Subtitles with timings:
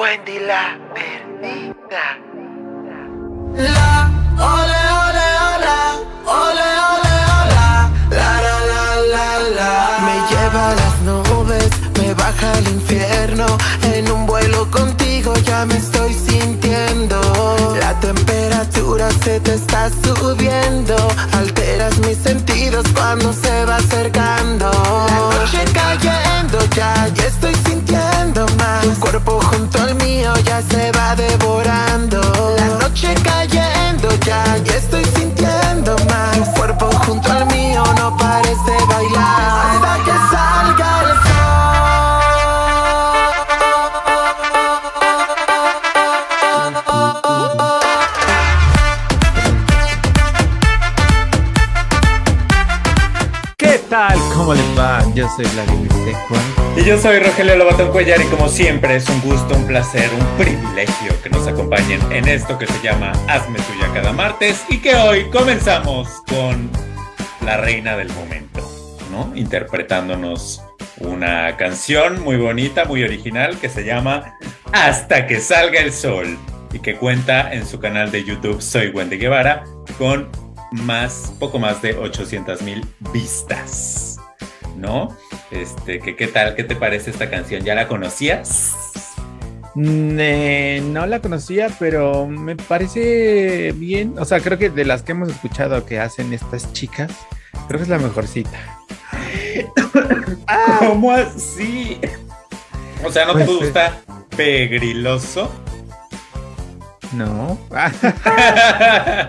[0.00, 2.04] Wendy la perdida.
[3.56, 5.78] La, ole, ole, hola,
[6.24, 8.82] ole, ole, hola, la, la, la,
[9.14, 9.26] la,
[9.58, 9.72] la.
[10.06, 13.46] Me lleva a las nubes, me baja al infierno.
[13.82, 17.20] En un vuelo contigo ya me estoy sintiendo.
[17.80, 20.96] La temperatura se te está subiendo.
[21.32, 24.70] Alteras mis sentidos cuando se va acercando.
[24.70, 28.47] La noche cayendo ya, ya estoy sintiendo.
[28.88, 32.22] Tu cuerpo junto al mío ya se va devorando.
[32.56, 36.38] La noche cayendo ya, ya estoy sintiendo más.
[36.38, 39.76] Tu cuerpo junto al mío no parece bailar.
[39.76, 41.48] Hasta que salga el sol.
[53.58, 54.18] ¿Qué tal?
[54.34, 55.04] ¿Cómo les va?
[55.14, 56.57] Yo soy Vladimir Tecuan.
[56.78, 60.24] Y yo soy Rogelio Lobatón Cuellar y como siempre es un gusto, un placer, un
[60.38, 64.94] privilegio que nos acompañen en esto que se llama Hazme Tuya cada martes y que
[64.94, 66.70] hoy comenzamos con
[67.44, 68.60] la reina del momento,
[69.10, 69.34] ¿no?
[69.34, 70.62] Interpretándonos
[70.98, 74.38] una canción muy bonita, muy original que se llama
[74.70, 76.38] Hasta que salga el sol
[76.72, 79.64] y que cuenta en su canal de YouTube Soy Wendy Guevara
[79.98, 80.28] con
[80.70, 84.20] más, poco más de 800 mil vistas,
[84.76, 85.16] ¿no?
[85.50, 86.54] Este, que, ¿qué tal?
[86.54, 87.62] ¿Qué te parece esta canción?
[87.62, 88.74] ¿Ya la conocías?
[89.74, 94.14] Mm, eh, no la conocía, pero me parece bien.
[94.18, 97.10] O sea, creo que de las que hemos escuchado que hacen estas chicas,
[97.66, 98.80] creo que es la mejorcita.
[100.80, 101.98] ¿Cómo así?
[103.04, 103.56] O sea, ¿no Pues, te eh.
[103.56, 104.00] gusta
[104.36, 105.50] pegriloso?
[107.12, 107.58] No.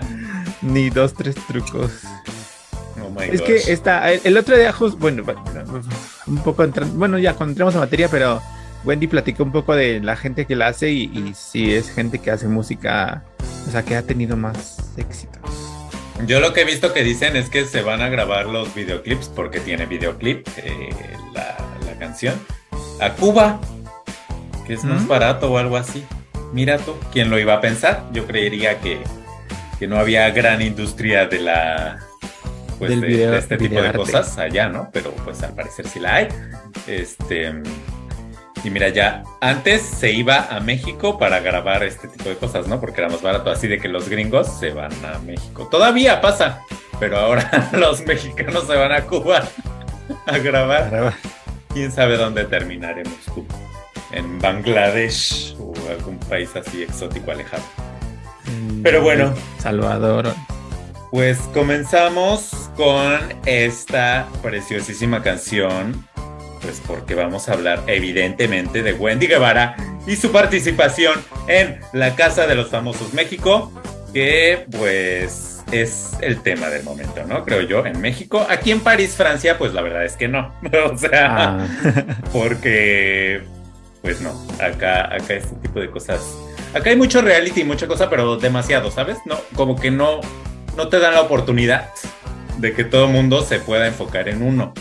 [0.62, 2.02] Ni dos, tres trucos.
[3.16, 5.24] Oh Es que está, el, el otro día, justo, bueno,
[6.26, 8.40] un poco, bueno, ya cuando entremos a materia, pero
[8.84, 12.18] Wendy platicó un poco de la gente que la hace y, y sí es gente
[12.18, 13.24] que hace música,
[13.68, 15.40] o sea, que ha tenido más éxitos.
[16.26, 19.28] Yo lo que he visto que dicen es que se van a grabar los videoclips,
[19.28, 20.90] porque tiene videoclip eh,
[21.32, 21.56] la,
[21.86, 22.34] la canción,
[23.00, 23.60] a Cuba,
[24.66, 25.08] que es más ¿Mm?
[25.08, 26.04] barato o algo así.
[26.52, 28.04] Mira tú, ¿quién lo iba a pensar?
[28.12, 28.98] Yo creería que,
[29.78, 32.00] que no había gran industria de la
[32.80, 34.88] pues Del de, video- de este tipo de cosas allá, ¿no?
[34.92, 36.28] Pero pues al parecer sí la hay.
[36.88, 37.52] Este
[38.64, 42.78] y mira, ya antes se iba a México para grabar este tipo de cosas, ¿no?
[42.80, 45.68] Porque era más barato, así de que los gringos se van a México.
[45.70, 46.60] Todavía pasa,
[46.98, 49.44] pero ahora los mexicanos se van a Cuba
[50.26, 51.14] a grabar.
[51.72, 53.46] Quién sabe dónde terminaremos tú.
[54.12, 57.62] En Bangladesh o algún país así exótico alejado.
[58.82, 59.32] Pero bueno.
[59.58, 60.34] Salvador.
[61.10, 66.06] Pues comenzamos con esta preciosísima canción,
[66.62, 69.74] pues porque vamos a hablar evidentemente de Wendy Guevara
[70.06, 73.72] y su participación en La Casa de los Famosos México,
[74.14, 77.44] que pues es el tema del momento, ¿no?
[77.44, 78.46] Creo yo, en México.
[78.48, 80.54] Aquí en París, Francia, pues la verdad es que no.
[80.92, 81.66] o sea, Ah,
[82.32, 83.42] porque
[84.02, 84.30] pues no,
[84.62, 86.20] acá, acá este tipo de cosas.
[86.72, 89.18] Acá hay mucho reality y mucha cosa, pero demasiado, ¿sabes?
[89.26, 90.20] No, como que no,
[90.76, 91.90] no te dan la oportunidad
[92.58, 94.72] de que todo mundo se pueda enfocar en uno.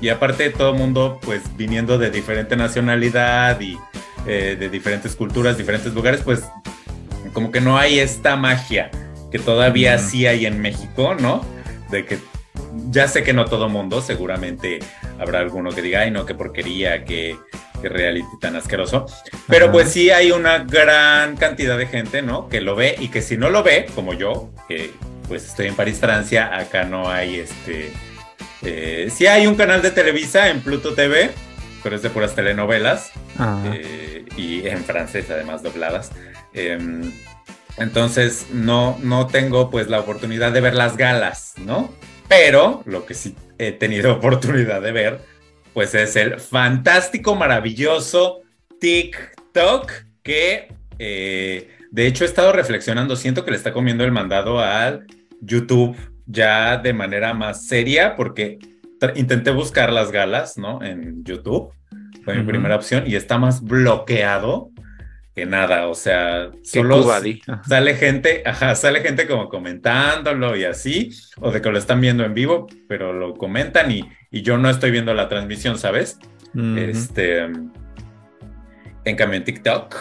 [0.00, 3.78] Y aparte todo mundo, pues viniendo de diferente nacionalidad y
[4.26, 6.44] eh, de diferentes culturas, diferentes lugares, pues
[7.32, 8.90] como que no hay esta magia
[9.30, 11.44] que todavía sí hay en México, ¿no?
[11.90, 12.18] De que
[12.90, 14.78] ya sé que no todo mundo, seguramente
[15.18, 17.36] habrá alguno que diga, ay no, qué porquería, qué,
[17.80, 19.06] qué reality tan asqueroso.
[19.48, 22.48] Pero pues sí hay una gran cantidad de gente, ¿no?
[22.48, 24.92] Que lo ve y que si no lo ve, como yo, que
[25.28, 27.92] pues estoy en París, Francia, acá no hay este...
[28.62, 31.30] Eh, sí hay un canal de Televisa en Pluto TV,
[31.82, 36.10] pero es de puras telenovelas ah, eh, y en francés además dobladas.
[36.52, 37.12] Em,
[37.76, 41.94] entonces no, no tengo pues la oportunidad de ver las galas, ¿no?
[42.28, 45.20] Pero lo que sí he tenido oportunidad de ver
[45.74, 48.40] pues es el fantástico, maravilloso
[48.80, 49.92] TikTok
[50.22, 55.06] que eh, de hecho he estado reflexionando, siento que le está comiendo el mandado al
[55.40, 55.96] YouTube
[56.26, 58.58] ya de manera más seria porque
[59.14, 60.82] intenté buscar las galas, ¿no?
[60.82, 61.72] En YouTube,
[62.24, 64.70] fue mi primera opción y está más bloqueado
[65.36, 67.20] que nada, o sea, solo Cuba,
[67.68, 72.24] sale gente, ajá, sale gente como comentándolo y así, o de que lo están viendo
[72.24, 76.18] en vivo, pero lo comentan y, y yo no estoy viendo la transmisión, ¿sabes?
[76.78, 77.40] Este,
[79.04, 79.94] en cambio en TikTok,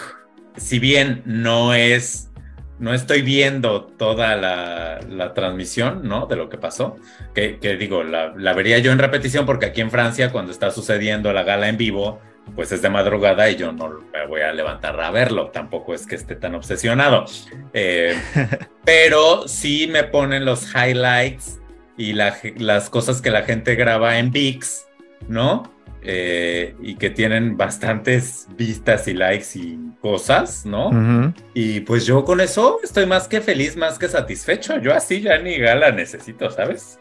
[0.55, 2.31] si bien no es,
[2.79, 6.25] no estoy viendo toda la, la transmisión, ¿no?
[6.25, 6.97] De lo que pasó,
[7.33, 10.71] que, que digo, la, la vería yo en repetición porque aquí en Francia, cuando está
[10.71, 12.19] sucediendo la gala en vivo,
[12.53, 16.05] pues es de madrugada y yo no me voy a levantar a verlo, tampoco es
[16.05, 17.25] que esté tan obsesionado.
[17.73, 18.15] Eh,
[18.85, 21.59] pero sí me ponen los highlights
[21.97, 24.85] y las cosas que la gente graba en VIX,
[25.29, 25.74] ¿no?
[26.07, 31.33] Eh, y que tienen bastantes vistas y likes y cosas, ¿no?
[31.55, 34.79] Y pues yo con eso estoy más que feliz, más que satisfecho.
[34.79, 36.99] Yo así ya ni gala necesito, ¿sabes?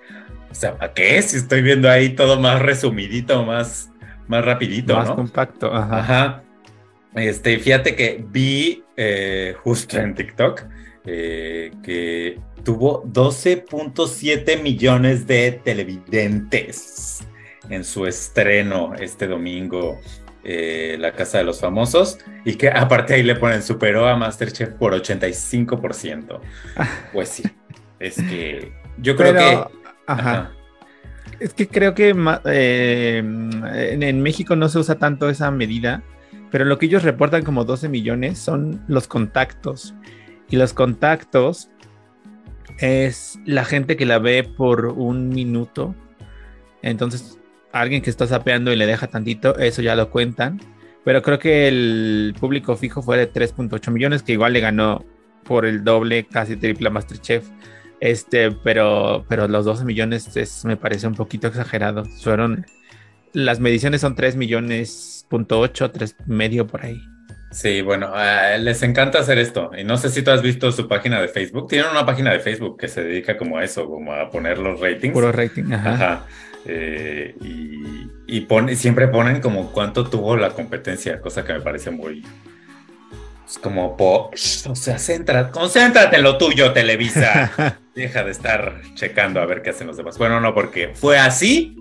[0.50, 1.20] O sea, ¿para qué?
[1.20, 3.90] Si estoy viendo ahí todo más resumidito, más,
[4.26, 5.98] más rapidito, más compacto, ajá.
[5.98, 6.44] Ajá.
[7.14, 10.62] Este, fíjate que vi eh, justo en TikTok
[11.04, 17.22] eh, que tuvo 12.7 millones de televidentes
[17.70, 20.00] en su estreno este domingo,
[20.42, 24.70] eh, La Casa de los Famosos, y que aparte ahí le ponen superó a Masterchef
[24.70, 26.40] por 85%.
[27.12, 27.44] Pues sí,
[27.98, 29.64] es que yo creo que...
[30.06, 30.52] Ajá.
[31.40, 32.14] Es que creo que
[32.44, 36.02] eh, en México no se usa tanto esa medida,
[36.50, 39.94] pero lo que ellos reportan como 12 millones son los contactos.
[40.48, 41.70] Y los contactos
[42.78, 45.94] es la gente que la ve por un minuto.
[46.82, 47.38] Entonces,
[47.74, 50.60] alguien que está sapeando y le deja tantito, eso ya lo cuentan.
[51.04, 55.04] Pero creo que el público fijo fue de 3.8 millones, que igual le ganó
[55.44, 57.44] por el doble, casi triple a Masterchef.
[58.00, 62.04] Este, pero, pero los 12 millones es, me parece un poquito exagerado.
[62.22, 62.64] Fueron,
[63.32, 66.98] las mediciones son 3 millones, punto 8, 3 medio por ahí.
[67.50, 69.70] Sí, bueno, ah, les encanta hacer esto.
[69.76, 71.68] Y no sé si tú has visto su página de Facebook.
[71.68, 74.80] Tienen una página de Facebook que se dedica como a eso, como a poner los
[74.80, 75.12] ratings.
[75.12, 76.24] Puro rating, ajá.
[76.66, 77.34] Eh,
[78.26, 82.24] y, pone, siempre ponen como cuánto tuvo la competencia, cosa que me parece muy.
[83.46, 87.78] Es como, o sea, centra, concéntrate en lo tuyo, Televisa.
[87.94, 90.18] Deja de estar checando a ver qué hacen los demás.
[90.18, 91.76] Bueno, no, porque fue así.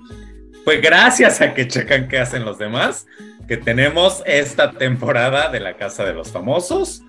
[0.63, 3.07] Fue gracias a que checan qué hacen los demás
[3.47, 7.03] que tenemos esta temporada de la Casa de los Famosos.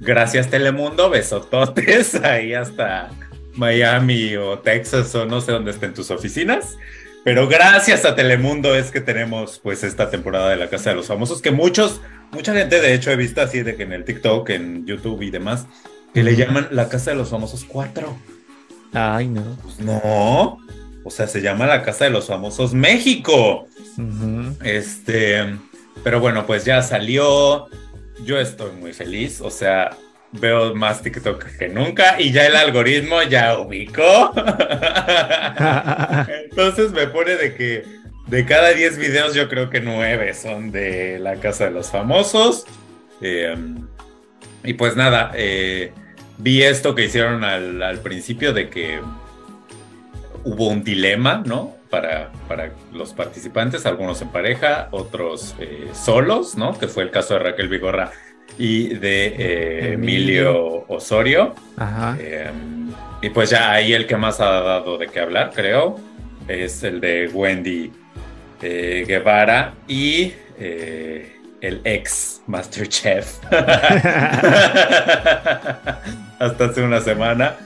[0.00, 3.10] Gracias Telemundo, besototes ahí hasta
[3.54, 6.76] Miami o Texas o no sé dónde estén tus oficinas.
[7.28, 11.08] Pero gracias a Telemundo es que tenemos pues esta temporada de la Casa de los
[11.08, 12.00] Famosos que muchos,
[12.32, 15.30] mucha gente de hecho he visto así de que en el TikTok, en YouTube y
[15.30, 15.66] demás,
[16.14, 18.16] que le llaman la Casa de los Famosos 4.
[18.94, 19.42] Ay, no.
[19.62, 20.56] Pues no.
[21.04, 23.68] O sea, se llama la Casa de los Famosos México.
[24.64, 25.54] Este,
[26.02, 27.66] pero bueno, pues ya salió.
[28.24, 29.42] Yo estoy muy feliz.
[29.42, 29.90] O sea,
[30.32, 34.32] veo más TikTok que nunca y ya el algoritmo ya ubicó.
[36.44, 37.84] Entonces me pone de que
[38.26, 42.66] de cada 10 videos yo creo que 9 son de la casa de los famosos.
[43.20, 43.86] Em,
[44.64, 45.92] y pues nada, eh,
[46.36, 49.00] vi esto que hicieron al, principio de que
[50.44, 51.76] hubo un dilema, ¿no?
[51.90, 56.78] Para, para los participantes, algunos en pareja, otros eh, solos, ¿no?
[56.78, 58.12] Que fue el caso de Raquel Vigorra
[58.56, 60.84] y de eh, Emilio.
[60.88, 61.54] Osorio.
[61.76, 62.16] Ajá.
[62.20, 62.90] Em,
[63.20, 65.98] y pues ya ahí el que más ha dado de qué hablar, creo,
[66.46, 67.92] es el de Wendy
[68.62, 73.38] eh, Guevara y el ex Masterchef.
[76.38, 77.56] Hasta hace una semana.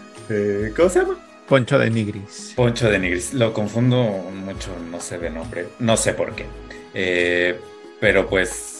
[0.77, 1.17] ¿Cómo se llama?
[1.53, 2.55] Poncho de Nigris.
[2.57, 3.35] Poncho de Nigris.
[3.35, 4.03] Lo confundo
[4.35, 5.67] mucho, no sé de nombre.
[5.81, 6.47] No sé por qué.
[6.95, 7.59] Eh,
[8.01, 8.72] pero pues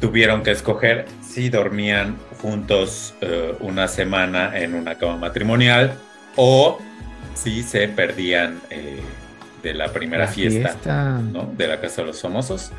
[0.00, 5.94] tuvieron que escoger si dormían juntos eh, una semana en una cama matrimonial
[6.36, 6.78] o
[7.34, 9.00] si se perdían eh,
[9.62, 11.52] de la primera fiesta, ¿no?
[11.56, 12.72] de la Casa de los Famosos.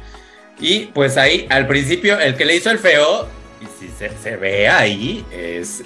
[0.60, 3.28] Y pues ahí, al principio, el que le hizo el feo,
[3.62, 5.84] y si se, ve ahí, es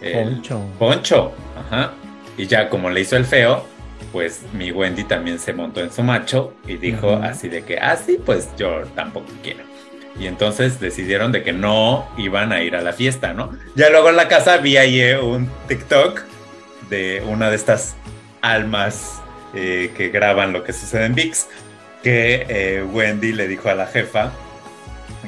[0.00, 0.62] Poncho.
[0.78, 1.92] Poncho, ajá.
[2.36, 3.66] Y ya como le hizo el feo,
[4.12, 7.96] pues mi Wendy también se montó en su macho y dijo así de que, ah,
[7.96, 9.69] sí, pues yo tampoco quiero.
[10.18, 13.52] Y entonces decidieron de que no iban a ir a la fiesta, ¿no?
[13.74, 16.22] Ya luego en la casa vi ahí eh, un TikTok
[16.90, 17.96] de una de estas
[18.42, 19.22] almas
[19.54, 21.46] eh, que graban lo que sucede en VIX,
[22.02, 24.32] que eh, Wendy le dijo a la jefa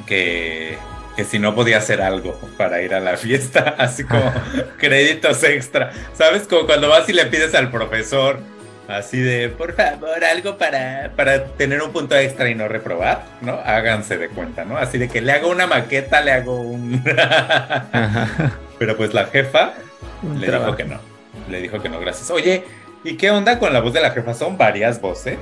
[0.05, 0.77] que
[1.15, 4.31] que si no podía hacer algo para ir a la fiesta, así como
[4.77, 5.91] créditos extra.
[6.13, 6.47] ¿Sabes?
[6.47, 8.39] Como cuando vas y le pides al profesor,
[8.87, 13.53] así de, por favor, algo para, para tener un punto extra y no reprobar, ¿no?
[13.65, 14.77] Háganse de cuenta, ¿no?
[14.77, 17.03] Así de que le hago una maqueta, le hago un...
[18.79, 19.73] Pero pues la jefa
[20.39, 20.99] le dijo que no.
[21.49, 22.29] Le dijo que no, gracias.
[22.31, 22.63] Oye,
[23.03, 24.33] ¿y qué onda con la voz de la jefa?
[24.33, 25.37] ¿Son varias voces?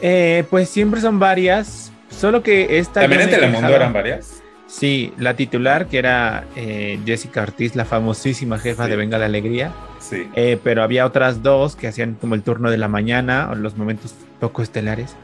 [0.00, 3.00] Eh, pues siempre son varias, solo que esta...
[3.00, 4.37] ¿También en Telemundo eran varias?
[4.68, 9.80] Sí, la titular, que era eh, Jessica Ortiz, la famosísima jefa de Venga la Alegría.
[9.98, 10.30] Sí.
[10.34, 13.76] Eh, pero había otras dos que hacían como el turno de la mañana o los
[13.76, 15.18] momentos poco estelares.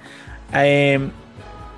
[0.53, 1.15] Em,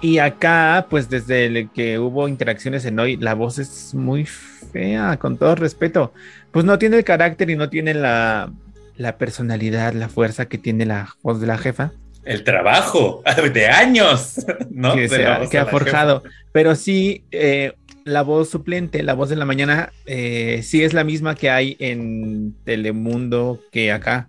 [0.00, 5.18] Y acá, pues desde el que hubo interacciones en hoy, la voz es muy fea,
[5.18, 6.14] con todo respeto.
[6.52, 8.52] Pues no tiene el carácter y no tiene la,
[8.96, 11.94] la personalidad, la fuerza que tiene la voz de la jefa.
[12.26, 13.22] El trabajo
[13.54, 14.94] de años, ¿no?
[14.94, 16.22] que, se ha, que forjado.
[16.52, 17.72] Pero sí, eh,
[18.04, 21.76] la voz suplente, la voz de la mañana, eh, sí es la misma que hay
[21.78, 24.28] en Telemundo que acá.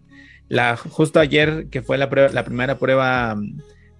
[0.50, 3.36] La, justo ayer, que fue la, prueba- la primera prueba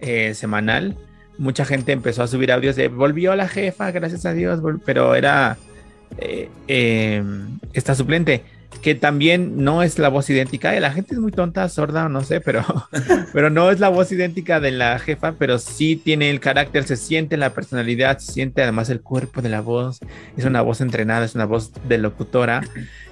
[0.00, 0.96] eh, semanal,
[1.36, 5.14] mucha gente empezó a subir audios de volvió la jefa, gracias a Dios, vol-", pero
[5.14, 5.56] era
[6.18, 7.22] eh, eh,
[7.74, 8.42] esta suplente,
[8.82, 10.78] que también no es la voz idéntica.
[10.78, 12.64] La gente es muy tonta, sorda, no sé, pero,
[13.32, 16.96] pero no es la voz idéntica de la jefa, pero sí tiene el carácter, se
[16.96, 19.98] siente la personalidad, se siente además el cuerpo de la voz.
[20.36, 22.62] Es una voz entrenada, es una voz de locutora,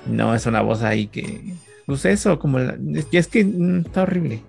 [0.07, 1.55] no es una voz ahí que,
[1.87, 2.77] pues eso, como, la-
[3.13, 4.43] es que mm, está horrible.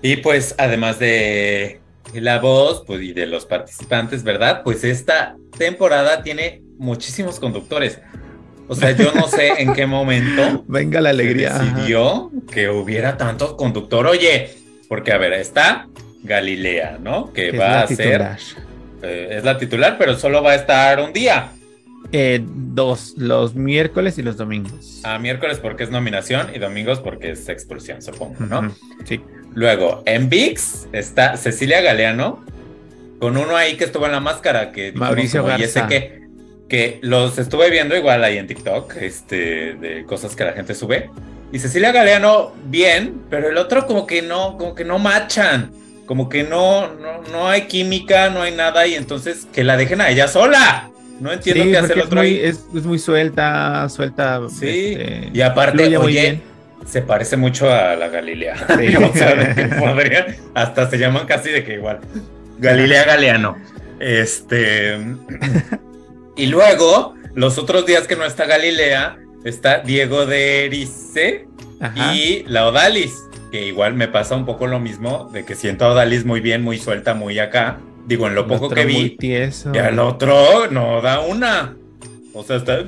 [0.00, 1.80] Y pues además de
[2.14, 4.62] la voz pues, y de los participantes, ¿verdad?
[4.64, 8.00] Pues esta temporada tiene muchísimos conductores.
[8.68, 11.58] O sea, yo no sé en qué momento Venga la alegría.
[11.58, 14.06] decidió que hubiera tantos conductor.
[14.06, 14.50] Oye,
[14.88, 15.88] porque a ver, está
[16.22, 17.32] Galilea, ¿no?
[17.32, 18.36] Que va a ser,
[19.02, 21.48] eh, es la titular, pero solo va a estar un día.
[22.12, 25.00] Eh, dos, los miércoles y los domingos.
[25.04, 28.74] A miércoles porque es nominación y domingos porque es expulsión, supongo, ¿no?
[29.04, 29.20] Sí.
[29.54, 32.44] Luego, en VIX está Cecilia Galeano,
[33.18, 35.88] con uno ahí que estuvo en la máscara, que Mauricio como, "Y ese Garza".
[35.88, 36.21] que,
[36.68, 41.10] que los estuve viendo igual ahí en TikTok, este, de cosas que la gente sube.
[41.52, 45.70] Y Cecilia Galeano, bien, pero el otro como que no, como que no machan,
[46.06, 50.00] como que no, no, no hay química, no hay nada, y entonces que la dejen
[50.00, 50.88] a ella sola.
[51.20, 52.40] No entiendo Sí, qué hace el es otro muy, ahí.
[52.42, 54.40] es, es muy suelta, suelta.
[54.48, 56.42] Sí, este, y aparte, muy oye, bien.
[56.86, 58.56] se parece mucho a la Galilea.
[58.78, 58.96] Sí.
[58.96, 62.00] o sea, que podrían, hasta se llaman casi de que igual.
[62.58, 63.56] Galilea Galeano.
[64.00, 64.98] Este.
[66.36, 71.46] Y luego, los otros días que no está Galilea, está Diego de Erice
[71.80, 72.14] Ajá.
[72.14, 73.14] y la Odalis.
[73.50, 76.62] Que igual me pasa un poco lo mismo, de que siento a Odalis muy bien,
[76.62, 77.78] muy suelta, muy acá.
[78.06, 79.16] Digo, en lo El poco que vi.
[79.20, 81.76] Y al otro no da una.
[82.34, 82.78] O sea, está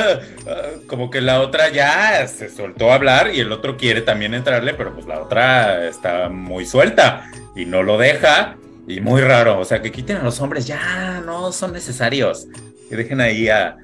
[0.86, 4.72] como que la otra ya se soltó a hablar y el otro quiere también entrarle,
[4.74, 9.58] pero pues la otra está muy suelta y no lo deja y muy raro.
[9.58, 12.46] O sea, que quiten a los hombres ya no son necesarios.
[12.88, 13.76] Que dejen ahí a,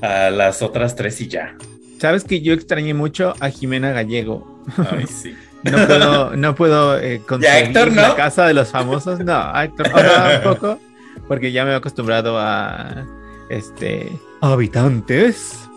[0.00, 1.56] a las otras tres y ya.
[1.98, 4.60] Sabes que yo extrañé mucho a Jimena Gallego.
[4.90, 5.34] Ay, sí.
[5.62, 8.02] No puedo, no puedo eh, conseguir Héctor, ¿no?
[8.02, 9.20] la casa de los famosos.
[9.20, 9.86] No, a Héctor,
[10.36, 10.80] un poco,
[11.28, 13.06] porque ya me he acostumbrado a
[13.48, 15.68] este habitantes.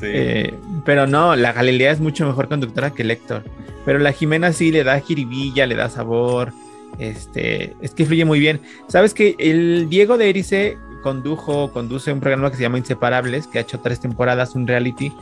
[0.00, 0.06] Sí.
[0.06, 0.54] Eh,
[0.86, 3.44] pero no, la Galilea es mucho mejor conductora que el Héctor.
[3.84, 6.52] Pero la Jimena sí le da jiribilla, le da sabor.
[6.98, 8.60] Este, es que fluye muy bien.
[8.88, 13.58] Sabes que el Diego de Erice condujo, conduce un programa que se llama Inseparables, que
[13.58, 15.12] ha hecho tres temporadas, un reality,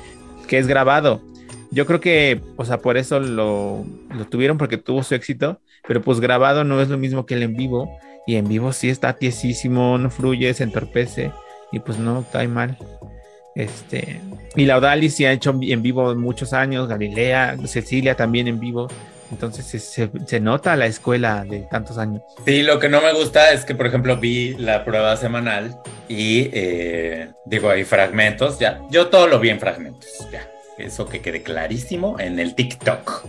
[0.48, 1.20] que es grabado.
[1.70, 3.84] Yo creo que, o sea, por eso lo,
[4.16, 7.42] lo tuvieron, porque tuvo su éxito, pero pues grabado no es lo mismo que el
[7.42, 7.90] en vivo.
[8.26, 11.32] Y en vivo sí está tiesísimo, no fluye, se entorpece
[11.72, 12.78] y pues no cae mal.
[13.56, 14.20] Este,
[14.54, 18.88] y la Odalis sí ha hecho en vivo muchos años, Galilea, Cecilia también en vivo.
[19.32, 22.22] Entonces se, se- se nota la escuela de tantos años.
[22.44, 25.76] Sí, lo que no me gusta es que, por ejemplo, vi la prueba semanal
[26.08, 30.46] y eh, digo, hay fragmentos, ya, yo todo lo vi en fragmentos, ya,
[30.78, 33.24] eso que quede clarísimo en el TikTok.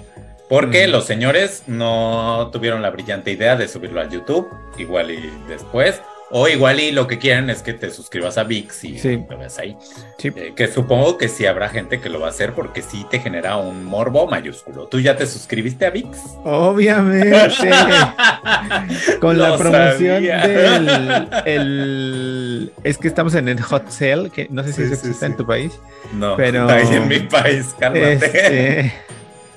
[0.49, 0.91] Porque Mm.
[0.91, 6.01] los señores no tuvieron la brillante idea de subirlo a YouTube, igual y después,
[6.35, 9.23] o igual y lo que quieren es que te suscribas a VIX y Sí.
[9.29, 9.77] lo veas ahí.
[10.17, 10.31] Sí.
[10.35, 13.19] Eh, que supongo que sí habrá gente que lo va a hacer porque sí te
[13.19, 14.87] genera un morbo mayúsculo.
[14.87, 16.17] ¿Tú ya te suscribiste a VIX?
[16.43, 17.31] Obviamente.
[19.21, 20.47] Con la promoción sabía.
[20.47, 24.93] del el- es que estamos en el hot sale, que no sé si Sí, eso
[24.93, 25.71] existe en tu país.
[26.13, 28.13] No, Pero- ahí en mi país, cálmate.
[28.13, 28.93] Este,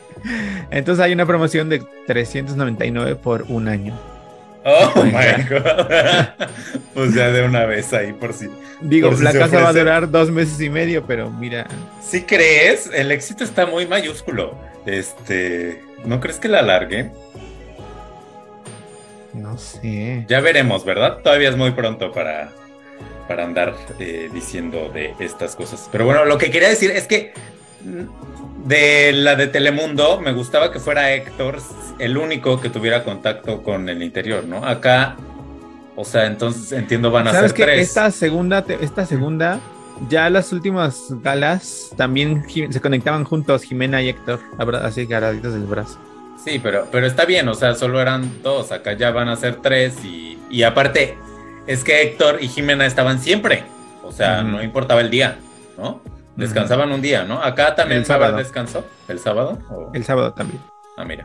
[0.71, 3.99] entonces hay una promoción de 399 por un año.
[4.69, 6.27] Oh my god.
[6.95, 8.49] pues ya de una vez ahí por si.
[8.81, 11.69] Digo, Por la casa va a durar dos meses y medio, pero mira,
[12.03, 14.59] Si crees, el éxito está muy mayúsculo.
[14.85, 17.11] Este, ¿no crees que la alargue?
[19.33, 20.25] no sé.
[20.29, 21.19] Ya veremos, ¿verdad?
[21.23, 22.51] Todavía es muy pronto para,
[23.29, 25.89] para andar eh, diciendo de estas cosas.
[25.93, 27.33] Pero bueno, lo que quería decir es que
[28.65, 31.59] de la de Telemundo me gustaba que fuera Héctor
[31.99, 34.65] el único que tuviera contacto con el interior, ¿no?
[34.65, 35.17] Acá,
[35.95, 37.89] o sea, entonces entiendo van a ¿Sabes ser que tres.
[37.89, 39.61] esta segunda, esta segunda,
[40.09, 44.41] ya las últimas galas también se conectaban juntos Jimena y Héctor,
[44.83, 45.99] así agarraditos del brazo.
[46.45, 49.57] Sí, pero, pero está bien, o sea, solo eran dos, acá ya van a ser
[49.57, 51.17] tres y, y aparte,
[51.67, 53.65] es que Héctor y Jimena estaban siempre,
[54.03, 55.39] o sea, no importaba el día,
[55.79, 56.01] ¿no?
[56.37, 57.43] Descansaban un día, ¿no?
[57.43, 58.37] Acá también El sábado.
[58.37, 59.59] descansó, ¿el sábado?
[59.71, 60.61] ¿O- El sábado también.
[60.97, 61.25] Ah, mira.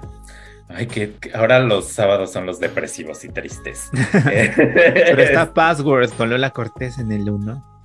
[0.70, 3.90] Ay, que, que ahora los sábados son los depresivos y tristes.
[4.32, 7.82] Eh, Pero está Password con Lola Cortés en el 1.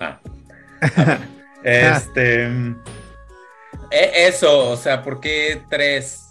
[0.00, 0.18] Ah.
[1.62, 2.44] Este.
[3.90, 6.30] e- Eso, o sea, ¿por qué tres?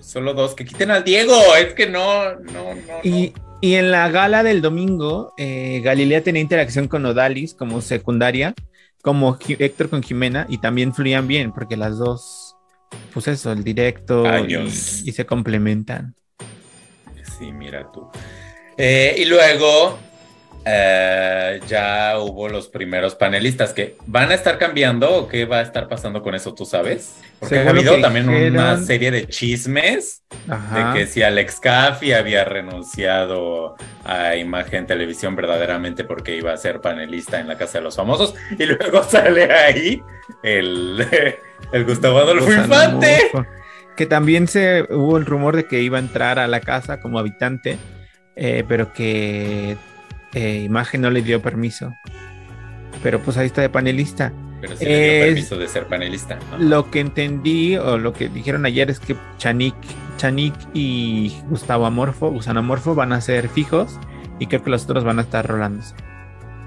[0.00, 0.54] Solo dos.
[0.54, 1.34] Que quiten al Diego.
[1.56, 3.00] Es que no, no, no.
[3.02, 8.54] Y, y en la gala del domingo, eh, Galilea tenía interacción con Odalis como secundaria,
[9.02, 12.56] como Héctor con Jimena, y también fluían bien, porque las dos,
[13.12, 16.14] pues eso, el directo y, se complementan.
[17.38, 18.08] Sí, mira tú.
[18.76, 19.98] Eh, y luego
[20.64, 25.62] eh, ya hubo los primeros panelistas que van a estar cambiando o qué va a
[25.62, 27.16] estar pasando con eso, ¿tú sabes?
[27.38, 30.92] Porque ha Según habido también una serie de chismes Ajá.
[30.92, 36.82] de que si Alex Caffi había renunciado a Imagen Televisión verdaderamente porque iba a ser
[36.82, 40.02] panelista en la Casa de los Famosos y luego sale ahí
[40.42, 41.06] el,
[41.72, 43.30] el Gustavo Adolfo Infante.
[43.96, 47.18] Que también se hubo el rumor de que iba a entrar a la casa como
[47.18, 47.78] habitante,
[48.36, 49.76] eh, pero que
[50.34, 51.96] eh, Imagen no le dio permiso.
[53.02, 54.32] Pero pues ahí está de panelista.
[54.60, 56.38] Pero sí le dio Es- permiso de ser panelista.
[56.58, 59.74] Lo que entendí o lo que dijeron ayer es que Chanik,
[60.18, 63.98] Chanik y Gustavo Amorfo, Gusano Amorfo van a ser fijos
[64.38, 65.94] y creo que los otros van a estar rolándose.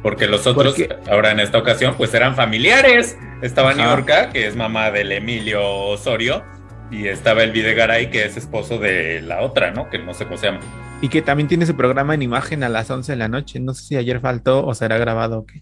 [0.01, 3.17] Porque los otros, Porque- ahora en esta ocasión, pues eran familiares.
[3.41, 3.73] Estaba.
[3.73, 6.43] Niurka, que es mamá del Emilio Osorio,
[6.91, 9.89] y estaba el Videgaray, que es esposo de la otra, ¿no?
[9.89, 10.59] Que no sé cómo se llama.
[11.03, 13.59] Y que también tiene su programa en imagen a las 11 de la noche.
[13.59, 15.61] No sé si ayer faltó o será grabado o qué.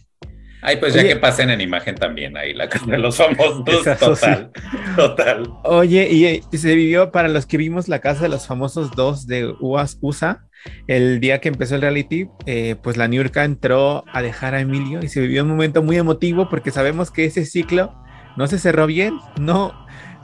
[0.61, 3.63] Ay, pues ya que pasen en imagen también ahí, la casa de los famosos.
[3.65, 3.89] Sí.
[3.99, 4.51] Total,
[4.95, 5.51] total.
[5.63, 9.25] Oye, y eh, se vivió para los que vimos la casa de los famosos dos
[9.25, 10.45] de UAS USA,
[10.85, 14.99] el día que empezó el reality, eh, pues la Niurka entró a dejar a Emilio
[15.01, 17.95] y se vivió un momento muy emotivo porque sabemos que ese ciclo
[18.37, 19.73] no se cerró bien, no,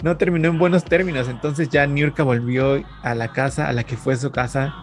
[0.03, 1.27] no terminó en buenos términos.
[1.27, 4.75] Entonces ya Niurka volvió a la casa, a la que fue su casa,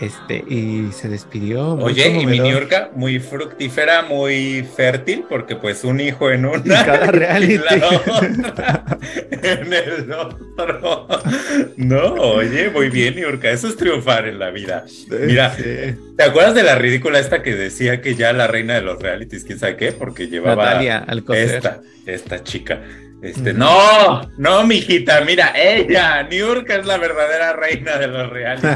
[0.00, 1.74] este, y se despidió.
[1.74, 2.40] Oye, y mi.
[2.40, 6.62] Niurka, muy fructífera, muy fértil, porque pues un hijo en una.
[6.82, 7.54] Y cada reality.
[7.54, 8.98] y la otra
[9.30, 11.08] en el otro.
[11.76, 14.84] No, oye, muy bien, Niurka, eso es triunfar en la vida.
[15.10, 15.54] Mira.
[15.54, 19.44] ¿te acuerdas de la ridícula esta que decía que ya la reina de los realities,
[19.44, 19.92] quién sabe qué?
[19.92, 22.80] Porque llevaba Natalia esta, esta chica.
[23.22, 28.72] Este, no, no, mijita, mira, ella, Niurka es la verdadera reina de los realities.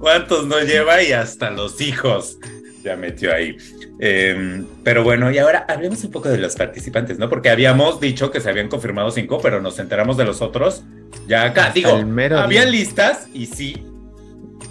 [0.00, 1.02] ¿Cuántos no lleva?
[1.02, 2.38] Y hasta los hijos
[2.82, 3.56] ya metió ahí.
[4.00, 7.28] Eh, pero bueno, y ahora hablemos un poco de los participantes, ¿no?
[7.28, 10.82] Porque habíamos dicho que se habían confirmado cinco, pero nos enteramos de los otros
[11.28, 11.66] ya acá.
[11.66, 12.70] Hasta Digo, el mero había día.
[12.70, 13.84] listas y sí,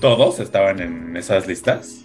[0.02, 2.02] todos estaban en esas listas.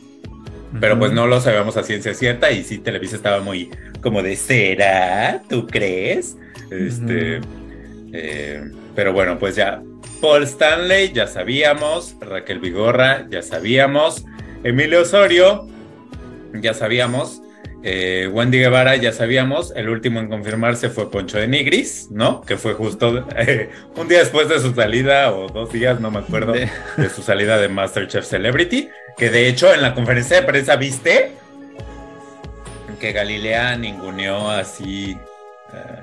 [0.80, 3.70] Pero pues no lo sabíamos a ciencia cierta y sí, Televisa estaba muy
[4.02, 5.40] como de ¿será?
[5.48, 6.37] ¿Tú crees?
[6.68, 7.40] Este,
[8.12, 9.80] eh, pero bueno, pues ya.
[10.21, 12.17] Paul Stanley, ya sabíamos.
[12.21, 14.25] Raquel Vigorra, ya sabíamos.
[14.62, 15.67] Emilio Osorio,
[16.55, 17.40] ya sabíamos.
[17.87, 19.73] eh, Wendy Guevara, ya sabíamos.
[19.77, 22.40] El último en confirmarse fue Poncho de Nigris, ¿no?
[22.40, 26.21] Que fue justo eh, un día después de su salida, o dos días, no me
[26.21, 28.88] acuerdo De- de su salida de MasterChef Celebrity,
[29.19, 31.33] que de hecho en la conferencia de prensa viste
[33.01, 35.19] que Galilea ninguneó así,
[35.75, 36.03] eh,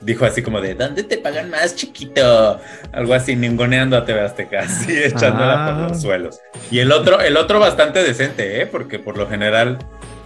[0.00, 2.60] dijo así como de, ¿dónde te pagan más, chiquito?
[2.92, 5.78] Algo así, ninguneando a TV Azteca, así echándola Ah.
[5.80, 6.40] por los suelos.
[6.70, 8.66] Y el otro, el otro bastante decente, ¿eh?
[8.66, 9.78] Porque por lo general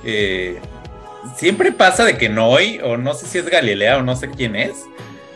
[0.04, 0.58] eh,
[1.36, 4.28] siempre pasa de que no hoy, o no sé si es Galilea o no sé
[4.30, 4.72] quién es,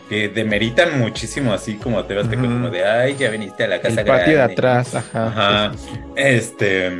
[0.09, 3.75] que demeritan muchísimo así como a TV Azteca, como de, ay, ya viniste a la
[3.75, 4.53] El casa patio de grande".
[4.53, 5.27] atrás, ajá.
[5.27, 5.71] Ajá.
[5.75, 5.99] sí, sí, sí.
[6.15, 6.91] Este.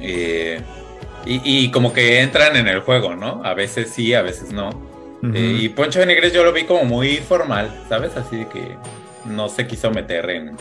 [0.00, 0.60] eh,
[1.24, 3.42] y, y como que entran en el juego, ¿no?
[3.44, 4.87] A veces sí, a veces no.
[5.22, 8.16] Eh, y Poncho de Negres yo lo vi como muy formal, ¿sabes?
[8.16, 8.76] Así que
[9.24, 10.56] no se quiso meter en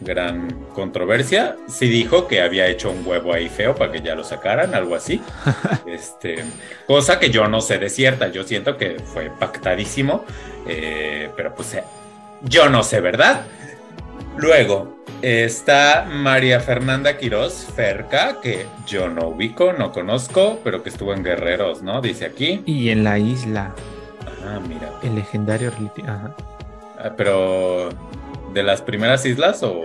[0.00, 1.56] gran controversia.
[1.68, 4.94] Sí dijo que había hecho un huevo ahí feo para que ya lo sacaran, algo
[4.94, 5.20] así.
[5.86, 6.44] este,
[6.86, 8.28] cosa que yo no sé de cierta.
[8.28, 10.24] Yo siento que fue pactadísimo,
[10.66, 11.84] eh, pero pues eh,
[12.42, 13.42] yo no sé, ¿verdad?
[14.36, 21.12] Luego está María Fernanda Quiroz Ferca, que yo no ubico, no conozco, pero que estuvo
[21.12, 22.00] en Guerreros, ¿no?
[22.00, 22.62] Dice aquí.
[22.66, 23.74] Y en la isla,
[24.46, 24.90] Ah, mira.
[25.02, 25.70] el legendario
[26.06, 26.34] ajá.
[26.98, 27.90] Ah, pero
[28.54, 29.84] ¿de las primeras islas o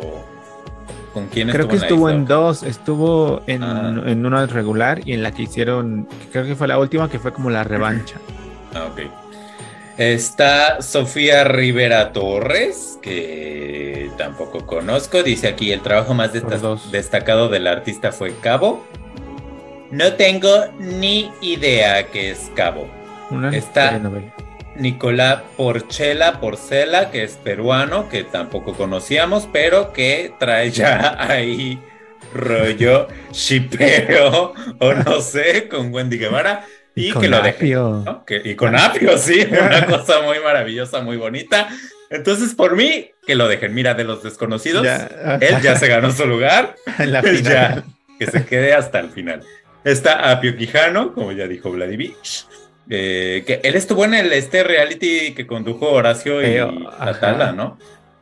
[1.14, 2.20] con quién Creo estuvo que en la estuvo isla?
[2.20, 3.94] en dos, estuvo en, Ah.
[4.06, 7.20] en una regular y en la que hicieron, que creo que fue la última, que
[7.20, 8.16] fue como la revancha.
[8.74, 9.02] Ah, ok.
[9.98, 15.24] Está Sofía Rivera Torres, que tampoco conozco.
[15.24, 16.60] Dice aquí, el trabajo más desta-
[16.92, 18.86] destacado del artista fue Cabo.
[19.92, 22.90] No tengo ni idea qué es Cabo.
[23.32, 24.02] Una Está-.
[24.76, 31.80] Nicolás Porchela Porcela, que es peruano, que tampoco conocíamos, pero que trae ya ahí
[32.34, 37.58] rollo shipeo o no sé, con Wendy Guevara y, con que lo deje.
[37.58, 38.04] apio.
[38.06, 38.26] ¿no?
[38.26, 41.68] Que- y con apio, sí, una cosa muy maravillosa, muy bonita.
[42.10, 43.74] Entonces, por mí, que lo dejen.
[43.74, 47.84] Mira, de los desconocidos, Ya, él ya se ganó su lugar, en la ya, final.
[48.20, 49.42] que se quede hasta el final.
[49.84, 52.14] Está Apio Quijano, como ya dijo Vladimir,
[52.90, 57.10] eh, que él estuvo en el este reality que condujo Horacio y Eh, ajá.
[57.10, 57.78] Atala, ¿no?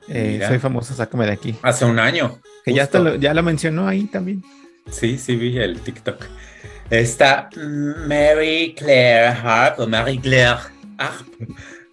[0.10, 1.56] Eh, soy famoso, sácame de aquí.
[1.62, 2.40] Hace un año.
[2.66, 3.00] Que ya, justo.
[3.00, 4.44] lo, ya lo mencionó ahí también.
[4.92, 6.26] Sí, sí, vi el TikTok.
[7.00, 7.50] Está
[8.08, 10.58] Mary Claire Harp o Mary Claire
[10.98, 11.28] Harp.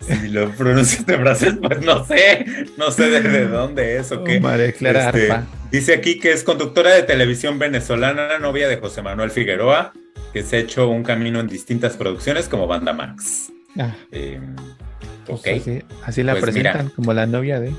[0.00, 2.44] Si lo pronuncias de francés, pues no sé,
[2.78, 4.38] no sé de, de dónde es o qué.
[4.38, 5.46] Oh, María Clara Este, Arpa.
[5.70, 9.92] dice aquí que es conductora de televisión venezolana, novia de José Manuel Figueroa,
[10.32, 13.52] que se ha hecho un camino en distintas producciones como Banda Max.
[13.78, 14.40] Ah, Eh,
[15.26, 15.46] pues ok.
[15.60, 16.94] así, así la Pues presentan mira.
[16.96, 17.72] como la novia de.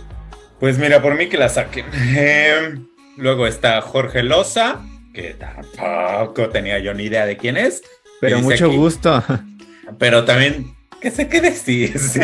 [0.60, 1.86] Pues mira, por mí que la saquen.
[2.16, 2.76] Eh,
[3.18, 4.80] luego está Jorge Loza,
[5.14, 7.82] que tampoco tenía yo ni idea de quién es,
[8.20, 8.76] Pero mucho aquí?
[8.76, 9.24] gusto.
[10.00, 12.20] pero también que quede sí, sí.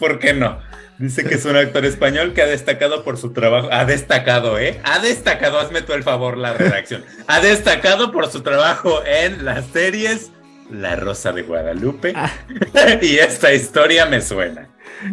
[0.00, 0.58] ¿Por qué no?
[0.98, 3.68] Dice que es un actor español que ha destacado por su trabajo.
[3.70, 4.80] Ha destacado, ¿eh?
[4.82, 7.04] Ha destacado, hazme tú el favor la redacción.
[7.28, 10.32] Ha destacado por su trabajo en las series
[10.72, 12.14] La Rosa de Guadalupe.
[12.16, 12.32] Ah.
[13.02, 14.68] y esta historia me suena.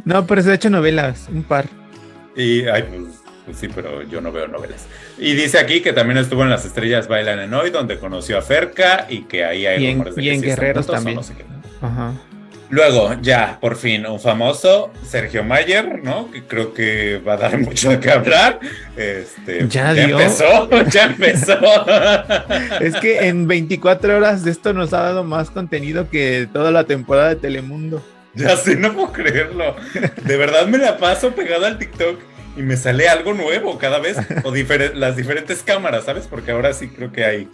[0.05, 1.65] No, pero se ha hecho novelas, un par.
[2.35, 3.01] Y, ay, pues
[3.53, 4.86] sí, pero yo no veo novelas.
[5.17, 8.41] Y dice aquí que también estuvo en Las Estrellas Bailan en Hoy, donde conoció a
[8.41, 11.17] Ferca y que ahí hay Y en, rumores de y que en sí Guerreros también.
[11.17, 11.34] no sé.
[11.81, 12.13] Ajá.
[12.71, 16.31] Luego, ya, por fin, un famoso, Sergio Mayer, ¿no?
[16.31, 18.60] Que creo que va a dar mucho de qué hablar.
[18.97, 20.19] Este, Ya dio.
[20.19, 21.58] empezó, ya empezó.
[22.81, 26.86] Es que en 24 horas de esto nos ha dado más contenido que toda la
[26.86, 28.03] temporada de Telemundo.
[28.34, 29.75] ya sé, no puedo creerlo.
[30.23, 32.19] De verdad me la paso pegado al TikTok
[32.55, 34.17] y me sale algo nuevo cada vez.
[34.43, 34.53] O
[34.93, 36.27] las diferentes cámaras, ¿sabes?
[36.27, 37.49] Porque ahora sí creo que hay,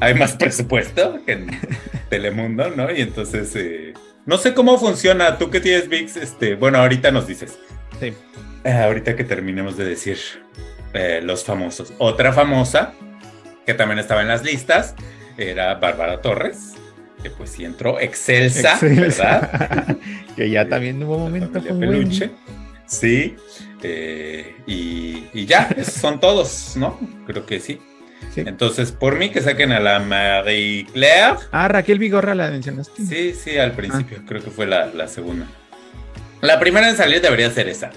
[0.00, 1.60] hay más presupuesto que en
[2.08, 2.90] Telemundo, ¿no?
[2.90, 3.94] Y entonces, eh,
[4.26, 5.38] no sé cómo funciona.
[5.38, 7.58] Tú que tienes VIX, este, bueno, ahorita nos dices.
[8.00, 8.12] Sí.
[8.64, 10.18] Eh, ahorita que terminemos de decir
[10.92, 11.92] eh, los famosos.
[11.98, 12.94] Otra famosa,
[13.66, 14.94] que también estaba en las listas,
[15.36, 16.74] era Bárbara Torres,
[17.22, 19.96] que pues sí entró excelsa, ¿verdad?
[20.36, 22.26] que ya también hubo momento con Peluche.
[22.26, 22.36] Wendy.
[22.86, 23.36] Sí.
[23.82, 26.98] Eh, y, y ya, son todos, ¿no?
[27.26, 27.80] Creo que sí.
[28.34, 28.42] Sí.
[28.46, 31.34] Entonces, por mí que saquen a la Marie Claire.
[31.50, 33.02] Ah, Raquel Vigorra la mencionaste.
[33.04, 34.24] Sí, sí, al principio, Ah.
[34.26, 35.46] creo que fue la, la segunda.
[36.40, 37.90] La primera en salir debería ser esa,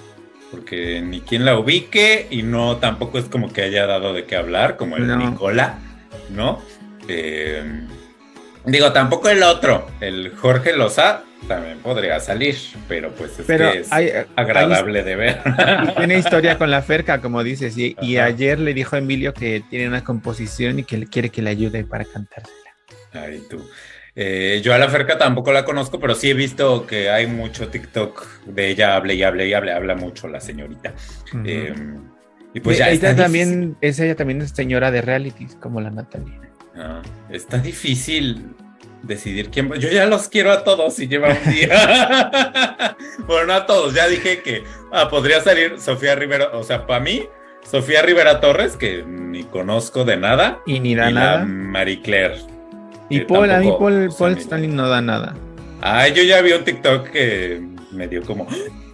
[0.52, 4.36] porque ni quien la ubique y no tampoco es como que haya dado de qué
[4.36, 5.18] hablar, como el No.
[5.18, 5.80] Nicola,
[6.30, 6.62] ¿no?
[7.08, 7.64] Eh,
[8.66, 12.56] digo, tampoco el otro, el Jorge Loza, también podría salir,
[12.88, 15.42] pero pues es Pero que es hay, agradable de ver.
[15.46, 19.64] hay- tiene historia con la Ferca, como dices, y, ayer le dijo a Emilio que
[19.70, 22.56] tiene una composición y que quiere que le ayude para cantársela.
[23.14, 23.68] Ay, tú.
[24.18, 27.68] Eh, yo a la Ferca tampoco la conozco, pero sí he visto que hay mucho
[27.68, 30.94] TikTok de ella, hable y hable y hable, habla mucho la señorita.
[31.46, 31.74] Eh,
[32.54, 35.92] y pues ya ella está también, es ella también es señora de realities, como la
[35.92, 36.40] Natalia.
[36.78, 38.56] Ah, está difícil
[39.06, 39.72] decidir quién.
[39.74, 42.98] Yo ya los quiero a todos y lleva un día.
[43.28, 43.94] bueno, no a todos.
[43.94, 46.50] Ya dije que ah, podría salir Sofía Rivera.
[46.54, 47.28] O sea, para mí,
[47.70, 50.60] Sofía Rivera Torres, que ni conozco de nada.
[50.66, 51.46] Y ni Y da la nada.
[51.46, 52.38] Marie Claire.
[53.10, 55.36] Y Paul, a mí Paul, Paul Stanley no da nada.
[55.82, 58.48] Ah, yo ya vi un TikTok que me dio como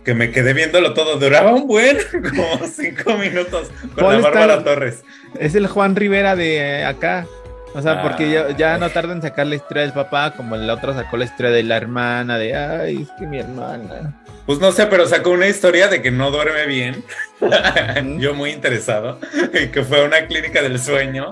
[0.03, 1.17] que me quedé viéndolo todo.
[1.17, 1.97] Duraba un buen,
[2.29, 5.03] como cinco minutos con Paul la Bárbara Torres.
[5.39, 7.27] Es el Juan Rivera de acá.
[7.73, 8.77] O sea, porque ya, ya Ah.
[8.77, 11.63] no tarda en sacar la historia del papá, como el otro sacó la historia de
[11.63, 14.13] la hermana, de ay, es que mi hermana.
[14.45, 17.03] Pues no sé, pero sacó una historia de que no duerme bien.
[18.19, 19.19] Yo muy interesado.
[19.71, 21.31] Que fue a una clínica del sueño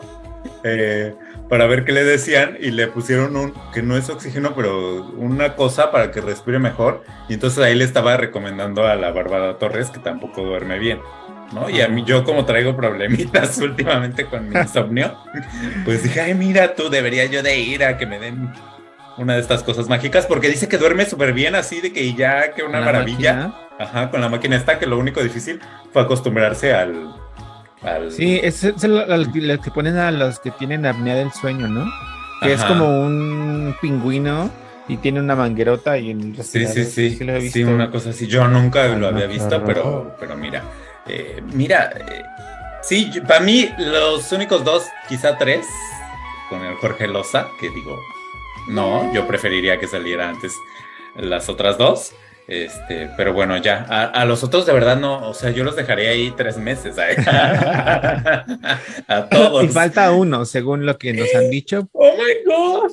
[0.64, 1.14] eh,
[1.50, 5.56] para ver qué le decían y le pusieron un, que no es oxígeno, pero una
[5.56, 7.04] cosa para que respire mejor.
[7.28, 11.00] Y entonces ahí le estaba recomendando a la Bárbara Torres que tampoco duerme bien.
[11.52, 11.70] ¿No?
[11.70, 15.18] Y a mí yo como traigo problemitas últimamente con mi insomnio,
[15.86, 18.50] pues dije, ay, mira tú, debería yo de ir a que me den
[19.18, 22.54] una de estas cosas mágicas, porque dice que duerme súper bien así, de que ya,
[22.54, 23.34] que una La maravilla.
[23.34, 23.56] máquina.
[23.80, 25.60] Ajá, con la máquina está, que lo único difícil
[25.92, 27.14] fue acostumbrarse al...
[27.82, 28.76] al- Sí, es, es
[29.64, 31.86] que ponen a los que tienen apnea del sueño, ¿no?
[32.42, 34.50] Que es como un pingüino
[34.88, 37.18] y tiene una manguerota y en el Sí, sí, sí.
[37.18, 37.70] Sí, visto.
[37.70, 38.28] una cosa así.
[38.28, 40.64] Yo nunca lo había no, visto, pero, pero mira.
[41.10, 42.24] Eh, mira, eh,
[42.82, 45.66] sí, para mí los únicos dos, quizá tres,
[46.50, 48.00] con el Jorge Loza, que digo,
[48.70, 50.54] no, yo preferiría que saliera antes
[51.16, 52.14] las otras dos.
[52.48, 55.76] Este, pero bueno, ya, a, a los otros de verdad no, o sea, yo los
[55.76, 56.96] dejaría ahí tres meses.
[56.98, 57.16] ¿eh?
[59.08, 59.64] a todos.
[59.64, 62.92] Y falta uno, según lo que nos han dicho, Oh my god.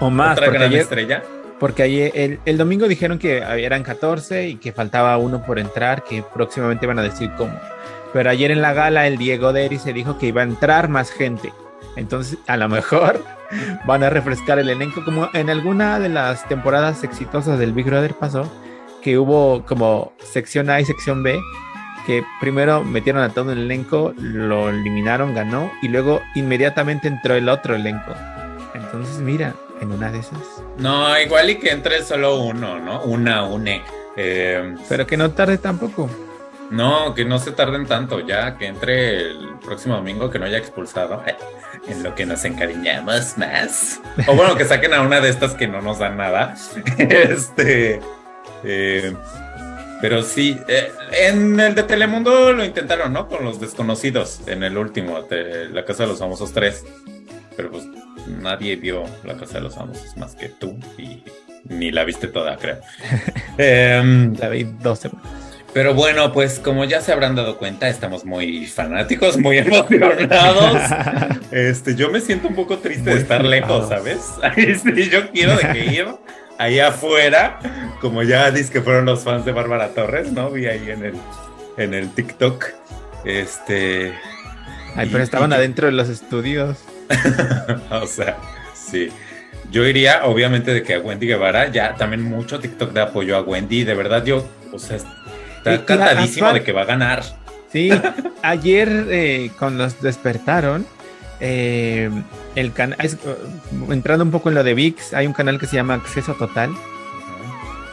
[0.00, 1.22] o más, Otra gran ayer, estrella.
[1.62, 6.24] Porque el, el domingo dijeron que eran 14 y que faltaba uno por entrar, que
[6.34, 7.52] próximamente van a decir cómo.
[8.12, 11.12] Pero ayer en la gala el Diego Deri se dijo que iba a entrar más
[11.12, 11.52] gente.
[11.94, 13.24] Entonces, a lo mejor
[13.86, 18.14] van a refrescar el elenco, como en alguna de las temporadas exitosas del Big Brother
[18.14, 18.52] pasó,
[19.00, 21.38] que hubo como sección A y sección B,
[22.06, 27.48] que primero metieron a todo el elenco, lo eliminaron, ganó, y luego inmediatamente entró el
[27.48, 28.12] otro elenco.
[28.74, 30.38] Entonces, mira, en una de esas.
[30.78, 33.02] No, igual y que entre solo uno, ¿no?
[33.02, 33.82] Una, une.
[34.16, 36.08] Eh, Pero que no tarde tampoco.
[36.70, 40.58] no, que no se tarden tanto, ya que entre el próximo domingo, que no haya
[40.58, 41.36] expulsado, eh,
[41.88, 44.00] en lo que nos encariñamos más.
[44.26, 46.54] O bueno, que saquen a una de estas que no nos dan nada.
[46.98, 48.00] este.
[48.64, 49.14] eh,
[50.00, 53.28] pero sí, eh, en el de Telemundo lo intentaron, ¿no?
[53.28, 56.84] Con los desconocidos, en el último, de La Casa de los Famosos 3.
[57.56, 57.84] Pero pues
[58.26, 61.22] nadie vio La Casa de los Famosos más que tú y
[61.68, 62.78] ni la viste toda, creo.
[63.58, 65.28] Em, La vi dos semanas.
[65.72, 70.76] pero bueno, pues como ya se habrán dado cuenta, estamos muy fanáticos, muy emocionados.
[71.50, 73.88] Este, yo me siento un poco triste Muy de estar lejos.
[73.88, 74.18] ¿sabes?
[74.82, 76.06] Sí, yo quiero de que ir
[76.58, 77.58] ahí afuera,
[78.00, 80.50] como ya dices que fueron los fans de Bárbara Torres, ¿no?
[80.50, 81.14] Vi ahí en el,
[81.76, 82.66] en el TikTok.
[83.24, 84.12] Este,
[84.96, 86.78] Ay, pero estaban y- adentro de los estudios.
[87.90, 88.36] o sea,
[88.74, 89.08] sí.
[89.70, 93.40] Yo iría, obviamente, de que a Wendy Guevara, ya también mucho TikTok de apoyo a
[93.42, 93.84] Wendy.
[93.84, 97.22] De verdad, yo, o sea, está y cantadísimo actual- de que va a ganar.
[97.72, 97.90] Sí,
[98.42, 100.84] ayer eh, cuando nos despertaron,
[101.40, 102.10] eh,
[102.54, 102.98] el canal,
[103.88, 106.70] entrando un poco en lo de VIX, hay un canal que se llama Acceso Total.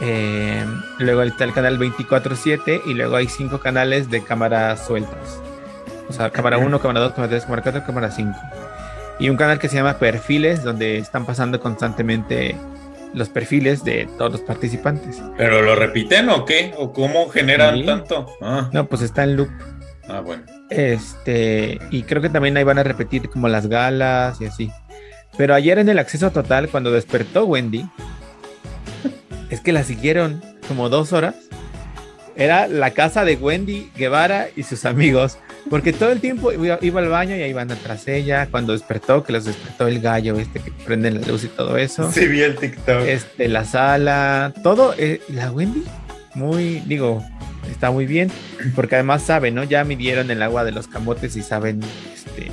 [0.02, 0.64] eh,
[0.98, 5.40] luego está el canal 24-7 y luego hay cinco canales de cámaras sueltas.
[6.08, 8.32] O sea, cámara 1, cámara 2, cámara 3, cámara 4, cámara 5.
[9.20, 12.56] Y un canal que se llama Perfiles, donde están pasando constantemente
[13.12, 15.20] los perfiles de todos los participantes.
[15.36, 16.72] ¿Pero lo repiten o qué?
[16.78, 17.84] ¿O cómo generan Sí.
[17.84, 18.26] tanto?
[18.40, 19.50] Ah, No, pues está en loop.
[20.08, 20.42] ah, bueno.
[20.70, 24.70] Este, y creo que también ahí van a repetir como las galas y así.
[25.36, 27.84] Pero ayer en el acceso total, cuando despertó Wendy,
[29.50, 31.34] es que la siguieron como dos horas.
[32.36, 35.36] Era la casa de Wendy Guevara y sus amigos,
[35.70, 38.48] porque todo el tiempo iba, iba al baño y ahí iban atrás ella.
[38.50, 42.10] Cuando despertó, que los despertó el gallo, este que prende la luz y todo eso.
[42.10, 43.02] Sí, vi el TikTok.
[43.06, 44.94] Este, la sala, todo.
[44.98, 45.84] eh, la Wendy,
[46.34, 47.24] muy, digo,
[47.70, 48.32] está muy bien,
[48.74, 49.62] porque además saben, ¿no?
[49.62, 51.80] Ya midieron el agua de los camotes y saben,
[52.12, 52.50] este,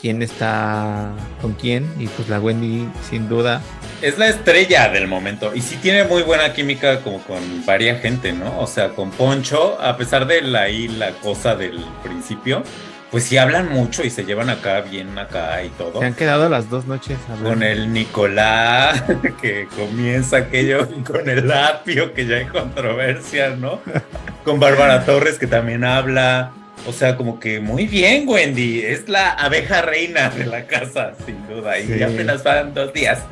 [0.00, 1.86] quién está con quién.
[1.98, 3.60] Y pues la Wendy, sin duda,
[4.02, 5.54] Es la estrella del momento.
[5.54, 8.58] Y sí tiene muy buena química como con varias gente, ¿no?
[8.58, 12.62] O sea, con Poncho, a pesar de la, ahí la cosa del principio,
[13.10, 16.00] pues sí hablan mucho y se llevan acá bien acá y todo.
[16.00, 17.50] se han quedado las dos noches hablando.
[17.50, 19.04] Con el Nicolás,
[19.42, 23.80] que comienza aquello, y con el Apio, que ya hay controversia, ¿no?
[24.44, 26.52] Con Bárbara Torres, que también habla.
[26.86, 28.80] O sea, como que muy bien, Wendy.
[28.80, 31.78] Es la abeja reina de la casa, sin duda.
[31.78, 32.02] Y Sí.
[32.02, 33.22] apenas van dos días.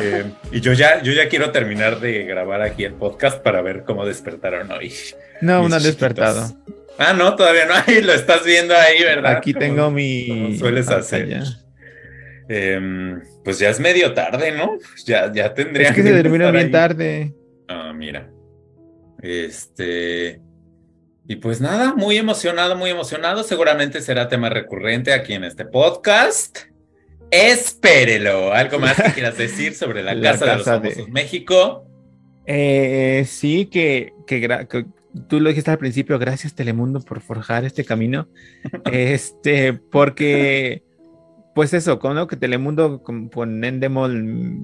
[0.00, 3.84] Eh, y yo ya, yo ya quiero terminar de grabar aquí el podcast para ver
[3.84, 4.92] cómo despertaron hoy.
[5.40, 6.56] No, mis no han despertado.
[6.98, 7.74] Ah, no, todavía no.
[7.86, 9.36] Ahí lo estás viendo ahí, ¿verdad?
[9.36, 10.28] Aquí Como- tengo mi.
[10.28, 11.42] como sueles hacer.
[12.48, 14.78] Em, pues ya es medio tarde, ¿no?
[15.04, 17.34] Ya, ya tendría Es que se durmieron bien tarde.
[17.68, 18.30] Ah, mira.
[19.22, 20.40] Este.
[21.28, 23.42] Y pues nada, muy emocionado, muy emocionado.
[23.42, 26.58] Seguramente será tema recurrente aquí en este podcast.
[27.30, 28.52] Espérelo.
[28.52, 31.84] ¿Algo más que quieras decir sobre la, La Casa, de los de- Famosos México?
[32.46, 34.86] Eh, sí, que, que, que
[35.28, 38.28] tú lo dijiste al principio, gracias Telemundo por forjar este camino.
[38.92, 40.84] este, porque,
[41.56, 44.60] pues eso, con lo que Telemundo con, con Endemol,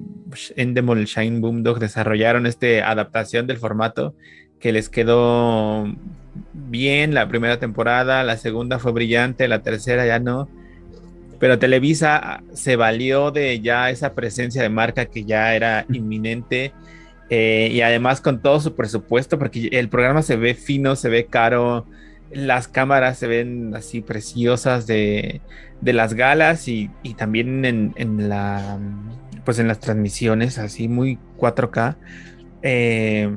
[0.55, 4.15] Endemol Shine Boom Dog desarrollaron esta adaptación del formato
[4.61, 5.93] que les quedó
[6.53, 10.49] bien la primera temporada, la segunda fue brillante, la tercera ya no.
[11.39, 16.71] Pero Televisa se valió de ya esa presencia de marca que ya era inminente
[17.29, 21.25] eh, y además con todo su presupuesto, porque el programa se ve fino, se ve
[21.25, 21.85] caro,
[22.31, 25.41] las cámaras se ven así preciosas de,
[25.81, 28.79] de las galas y, también en, la
[29.43, 31.95] pues en las transmisiones así muy 4K.
[32.61, 33.35] Eh,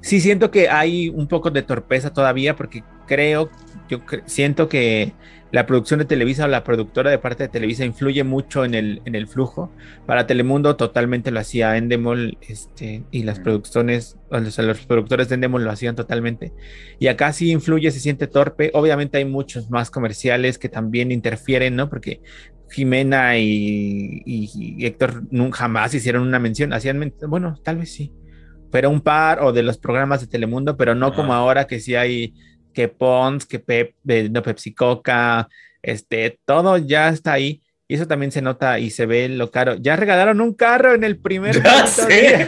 [0.00, 3.50] sí siento que hay un poco de torpeza todavía porque creo,
[3.88, 5.14] yo siento que
[5.50, 9.00] la producción de Televisa o la productora de parte de Televisa influye mucho en el,
[9.06, 9.72] en el flujo.
[10.06, 15.36] Para Telemundo totalmente lo hacía Endemol este, y las producciones, o sea, los productores de
[15.36, 16.52] Endemol lo hacían totalmente.
[16.98, 18.70] Y acá sí influye, se siente torpe.
[18.74, 21.88] Obviamente hay muchos más comerciales que también interfieren, ¿no?
[21.88, 22.20] Porque
[22.70, 28.12] Jimena y, y, Héctor nunca jamás hicieron una mención, hacían, bueno, tal vez sí,
[28.70, 31.94] pero un par o de los programas de Telemundo, pero no como ahora que sí
[31.94, 32.34] hay
[32.72, 33.94] que Pons, que Pep,
[34.30, 35.48] no, Pepsi Coca,
[35.82, 37.62] este, todo ya está ahí.
[37.90, 39.76] Y eso también se nota y se ve lo caro.
[39.76, 42.46] Ya regalaron un carro en el primer ya sé.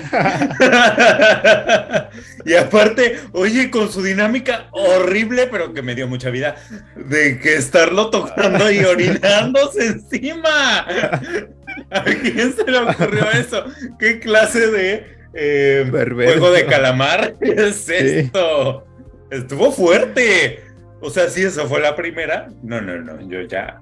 [2.45, 6.57] y aparte, oye, con su dinámica horrible, pero que me dio mucha vida,
[6.95, 10.81] de que estarlo tocando y orinándose encima.
[11.91, 13.65] ¿A quién se le ocurrió eso?
[13.99, 18.87] ¿Qué clase de eh, juego de calamar es esto?
[19.31, 20.65] Estuvo fuerte.
[21.01, 22.49] O sea, sí, eso fue la primera.
[22.63, 23.81] No, no, no, yo ya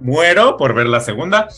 [0.00, 1.48] muero por ver la segunda.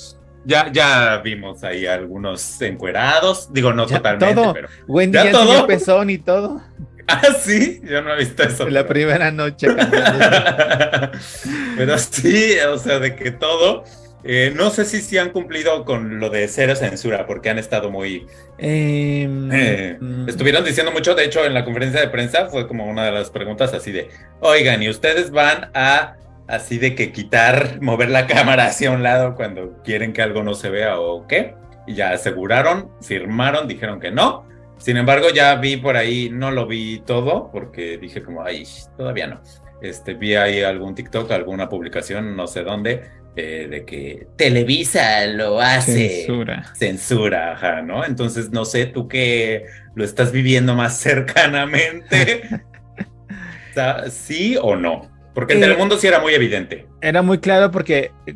[0.45, 3.53] Ya, ya vimos ahí algunos encuerados.
[3.53, 4.53] Digo, no totalmente, todo.
[4.53, 4.69] pero.
[4.87, 5.67] Wendy ya, todo.
[5.67, 6.61] pezón y todo.
[7.13, 8.71] Ah, sí, yo no he visto eso.
[8.71, 9.67] La primera noche.
[11.77, 13.83] pero sí, o sea, de que todo.
[14.23, 17.91] Eh, no sé si, si han cumplido con lo de cero censura, porque han estado
[17.91, 18.27] muy...
[18.59, 20.29] Em, eh, mm.
[20.29, 23.31] estuvieron diciendo mucho, de hecho en la conferencia de prensa fue como una de las
[23.31, 26.17] preguntas así de, oigan, ¿y ustedes van a
[26.49, 30.55] así de que quitar, mover la cámara hacia un lado cuando quieren que algo no
[30.55, 31.55] se vea o qué?
[31.87, 34.45] Y ya aseguraron, firmaron, dijeron que no.
[34.77, 39.27] Sin embargo, ya vi por ahí, no lo vi todo, porque dije como, ay, todavía
[39.27, 39.41] no.
[39.81, 43.03] Este, vi ahí algún TikTok, alguna publicación, no sé dónde,
[43.37, 46.09] eh, de que Televisa lo hace.
[46.09, 46.75] Censura.
[46.75, 48.05] Censura, ajá, ¿no?
[48.05, 52.43] Entonces, no sé, tú que lo estás viviendo más cercanamente,
[54.11, 55.11] ¿sí o no?
[55.35, 56.87] Porque en el mundo sí era muy evidente.
[57.01, 58.35] Era muy claro porque eh,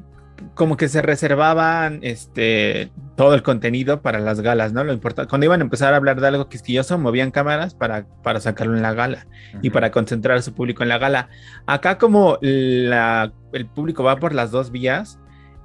[0.54, 4.84] como que se reservaban este todo el contenido para las galas, ¿no?
[4.84, 8.40] Lo importante, cuando iban a empezar a hablar de algo quisquilloso, movían cámaras para, para
[8.40, 9.26] sacarlo en la gala
[9.62, 11.28] y para concentrar a su público en la gala.
[11.66, 15.18] Acá como la, el público va por las dos vías,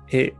[0.10, 0.34] eh,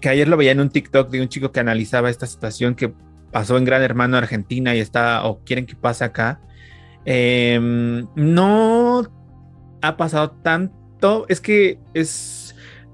[0.00, 2.92] que ayer lo veía en un TikTok de un chico que analizaba esta situación que
[3.32, 6.40] pasó en Gran Hermano Argentina y está, o quieren que pase acá,
[7.04, 9.02] em, no
[9.82, 12.39] ha pasado tanto, es que es,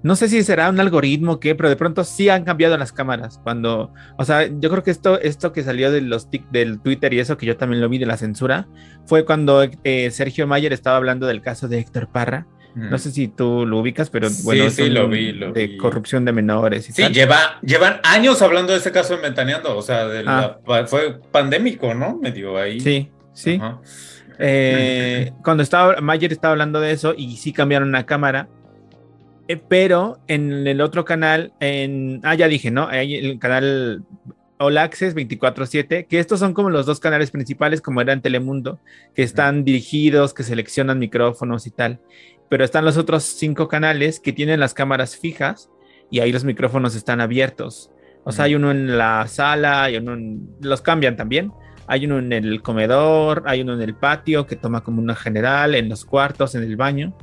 [0.07, 2.93] no sé si será un algoritmo o qué, pero de pronto sí han cambiado las
[2.93, 3.41] cámaras.
[3.43, 7.19] Cuando, o sea, yo creo que esto, esto que salió de los del Twitter y
[7.19, 8.69] eso que yo también lo vi de la censura,
[9.05, 12.47] fue cuando eh, Sergio Mayer estaba hablando del caso de Héctor Parra.
[12.77, 16.33] No sé si tú lo ubicas, pero bueno, sí, lo vi, lo de corrupción de
[16.33, 16.91] menores.
[16.91, 20.59] Y sí, Lleva, llevan años hablando de ese caso en Ventaneando, o sea, ah.
[20.87, 22.19] fue pandémico, ¿no?
[22.23, 22.79] Me digo ahí.
[22.79, 23.59] Sí, sí.
[24.39, 28.51] Eh, cuando estaba, Mayer estaba hablando de eso y sí cambiaron la cámara,
[29.49, 32.89] eh, pero en el otro canal, en, ah, ya dije, ¿no?
[32.89, 34.05] Hay el canal
[34.59, 38.81] All Access 24/7, que estos son como los dos canales principales, como era en Telemundo,
[39.15, 42.01] que están dirigidos, que seleccionan micrófonos y tal.
[42.49, 45.71] Pero están los otros cinco canales que tienen las cámaras fijas
[46.11, 47.91] y ahí los micrófonos están abiertos.
[48.25, 51.53] O sea, hay uno en la sala, hay uno en, los cambian también
[51.87, 55.75] hay uno en el comedor, hay uno en el patio que toma como una general,
[55.75, 57.17] en los cuartos, en el baño.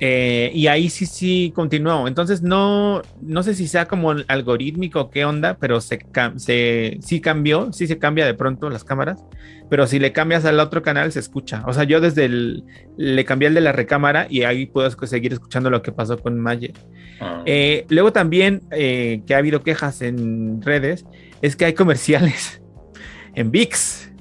[0.00, 2.06] Eh, y ahí sí, sí continuó.
[2.06, 5.98] Entonces no, no sé si sea como algorítmico qué onda, pero se,
[6.36, 9.24] se, sí cambió, sí se cambia de pronto las cámaras,
[9.68, 11.64] pero si le cambias al otro canal se escucha.
[11.66, 12.64] O sea, yo desde el,
[12.96, 16.38] le cambié el de la recámara y ahí puedo seguir escuchando lo que pasó con
[16.38, 16.72] Maye.
[17.20, 17.42] Ah.
[17.44, 21.06] Eh, luego también eh, que ha habido quejas en redes,
[21.42, 22.62] es que hay comerciales
[23.34, 24.12] en VIX.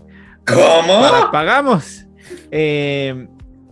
[0.46, 1.32] ¿Cómo?
[1.32, 2.06] pagamos.
[2.52, 3.28] Eh,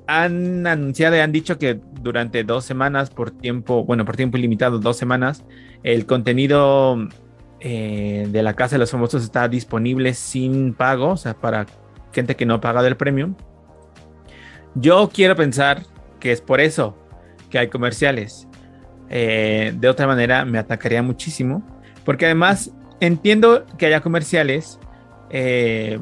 [0.08, 4.80] han anunciado y han dicho que durante dos semanas, por tiempo, bueno, por tiempo ilimitado,
[4.80, 5.44] dos semanas,
[5.84, 6.98] el contenido
[7.60, 11.66] eh, de la Casa de los Famosos está disponible sin pago, o sea, para
[12.12, 13.36] gente que no ha pagado el premium.
[14.76, 15.84] Yo quiero pensar
[16.20, 16.98] que es por eso
[17.50, 18.48] que hay comerciales.
[19.10, 21.64] Eh, de otra manera, me atacaría muchísimo,
[22.04, 24.80] porque además entiendo que haya comerciales
[25.30, 26.00] eh,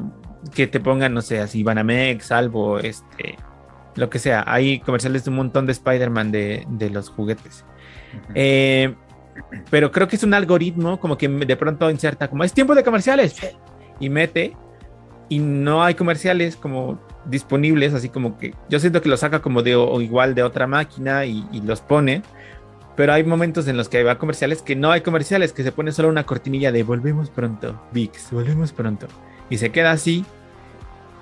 [0.54, 3.36] que te pongan, no sé, así Banamex, Salvo, este,
[3.96, 4.44] lo que sea.
[4.46, 7.64] Hay comerciales de un montón de Spider-Man de, los juguetes.
[8.34, 8.94] Eh,
[9.70, 12.84] pero creo que es un algoritmo como que de pronto inserta como es tiempo de
[12.84, 13.34] comerciales
[13.98, 14.56] y mete
[15.28, 19.62] y no hay comerciales como disponibles, así como que yo siento que lo saca como
[19.62, 22.22] de o igual de otra máquina y, los pone.
[22.96, 25.90] Pero hay momentos en los que hay comerciales que no hay comerciales, que se pone
[25.90, 29.08] solo una cortinilla de volvemos pronto, VIX, volvemos pronto.
[29.50, 30.24] Y se queda así,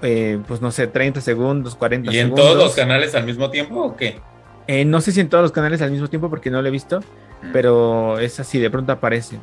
[0.03, 2.45] eh, pues no sé, 30 segundos, 40 ¿Y en segundos.
[2.47, 4.21] todos los canales al mismo tiempo o qué?
[4.67, 6.71] Eh, no sé si en todos los canales al mismo tiempo porque no lo he
[6.71, 7.01] visto,
[7.43, 7.53] Mm.
[7.53, 9.39] pero es así, de pronto aparece.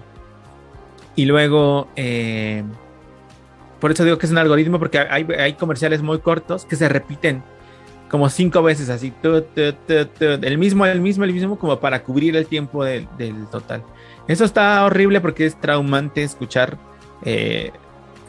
[1.16, 2.64] Y luego, eh,
[3.80, 6.88] por eso digo que es un algoritmo, porque hay, hay comerciales muy cortos que se
[6.88, 7.44] repiten
[8.10, 12.02] como cinco veces así, tu, tu, tu, el mismo, el mismo, el mismo, como para
[12.04, 13.84] cubrir el tiempo del, del total.
[14.28, 16.78] Eso está horrible porque es traumante escuchar
[17.24, 17.72] eh,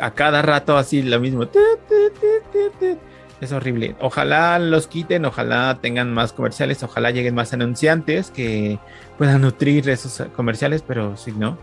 [0.00, 1.48] a cada rato así lo mismo.
[3.40, 3.96] Es horrible.
[4.00, 8.78] Ojalá los quiten, ojalá tengan más comerciales, ojalá lleguen más anunciantes que
[9.16, 11.58] puedan nutrir esos comerciales, pero si no,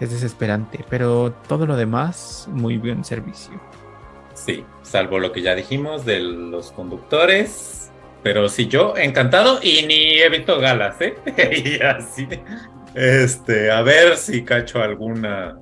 [0.00, 0.84] es desesperante.
[0.88, 3.60] Pero todo lo demás, muy buen servicio.
[4.34, 7.90] Sí, salvo lo que ya dijimos de los conductores.
[8.22, 11.14] Pero sí, yo encantado y ni he galas, ¿eh?
[11.64, 12.28] y así.
[12.94, 15.58] Este, a ver si cacho alguna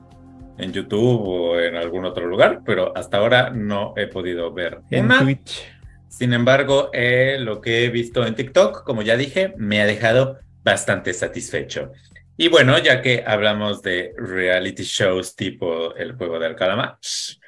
[0.59, 5.09] en YouTube o en algún otro lugar, pero hasta ahora no he podido ver En.
[5.09, 5.64] Twitch.
[6.09, 10.38] Sin embargo, eh, lo que he visto en TikTok, como ya dije, me ha dejado
[10.62, 11.90] bastante satisfecho.
[12.36, 16.98] Y bueno, ya que hablamos de reality shows tipo El Juego del Calamar,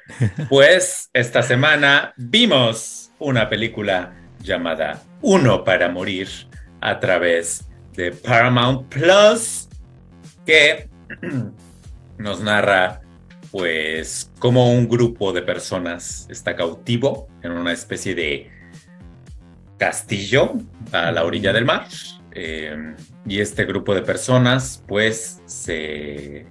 [0.49, 6.27] pues esta semana vimos una película llamada Uno para Morir
[6.81, 9.67] a través de Paramount Plus,
[10.45, 10.89] que
[12.17, 13.01] nos narra
[13.51, 18.51] pues cómo un grupo de personas está cautivo en una especie de
[19.77, 20.53] castillo
[20.91, 21.87] a la orilla del mar.
[22.31, 22.95] Eh,
[23.25, 26.45] y este grupo de personas pues se,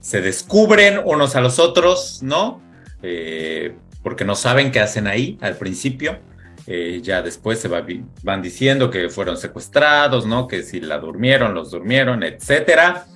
[0.00, 2.62] se descubren unos a los otros, ¿no?
[3.02, 6.18] Eh, porque no saben qué hacen ahí al principio.
[6.66, 7.84] Eh, ya después se va,
[8.22, 10.46] van diciendo que fueron secuestrados, ¿no?
[10.46, 13.06] Que si la durmieron, los durmieron, etcétera.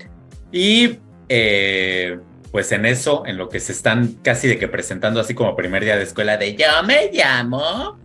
[0.53, 2.19] Y eh,
[2.51, 5.85] pues en eso, en lo que se están casi de que presentando así como primer
[5.85, 7.99] día de escuela de yo me llamo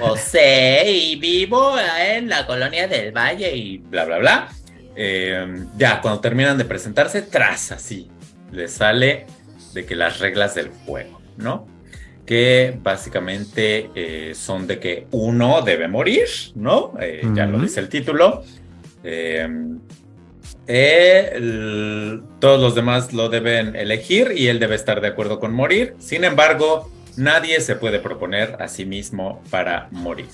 [0.00, 4.48] José y vivo en la colonia del Valle y bla, bla, bla.
[4.94, 8.10] Eh, ya, cuando terminan de presentarse, tras así,
[8.50, 9.26] les sale
[9.72, 11.66] de que las reglas del juego, ¿no?
[12.26, 16.94] Que básicamente eh, son de que uno debe morir, ¿no?
[17.00, 18.44] Eh, Ya lo dice el título.
[20.66, 25.94] Todos los demás lo deben elegir y él debe estar de acuerdo con morir.
[25.98, 30.28] Sin embargo, nadie se puede proponer a sí mismo para morir,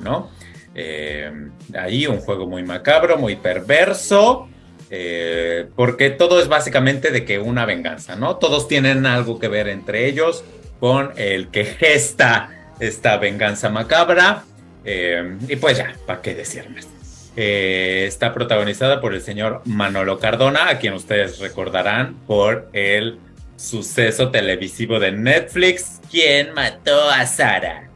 [0.00, 0.30] ¿no?
[0.74, 1.30] Eh,
[1.76, 4.48] ahí un juego muy macabro, muy perverso,
[4.90, 8.36] eh, porque todo es básicamente de que una venganza, ¿no?
[8.36, 10.44] Todos tienen algo que ver entre ellos
[10.78, 14.44] con el que gesta esta venganza macabra.
[14.84, 16.97] eh, y pues ya, ¿para qué decir más?
[17.40, 23.20] Eh, está protagonizada por el señor Manolo Cardona, a quien ustedes recordarán por el
[23.54, 27.88] suceso televisivo de Netflix, quien mató a Sara.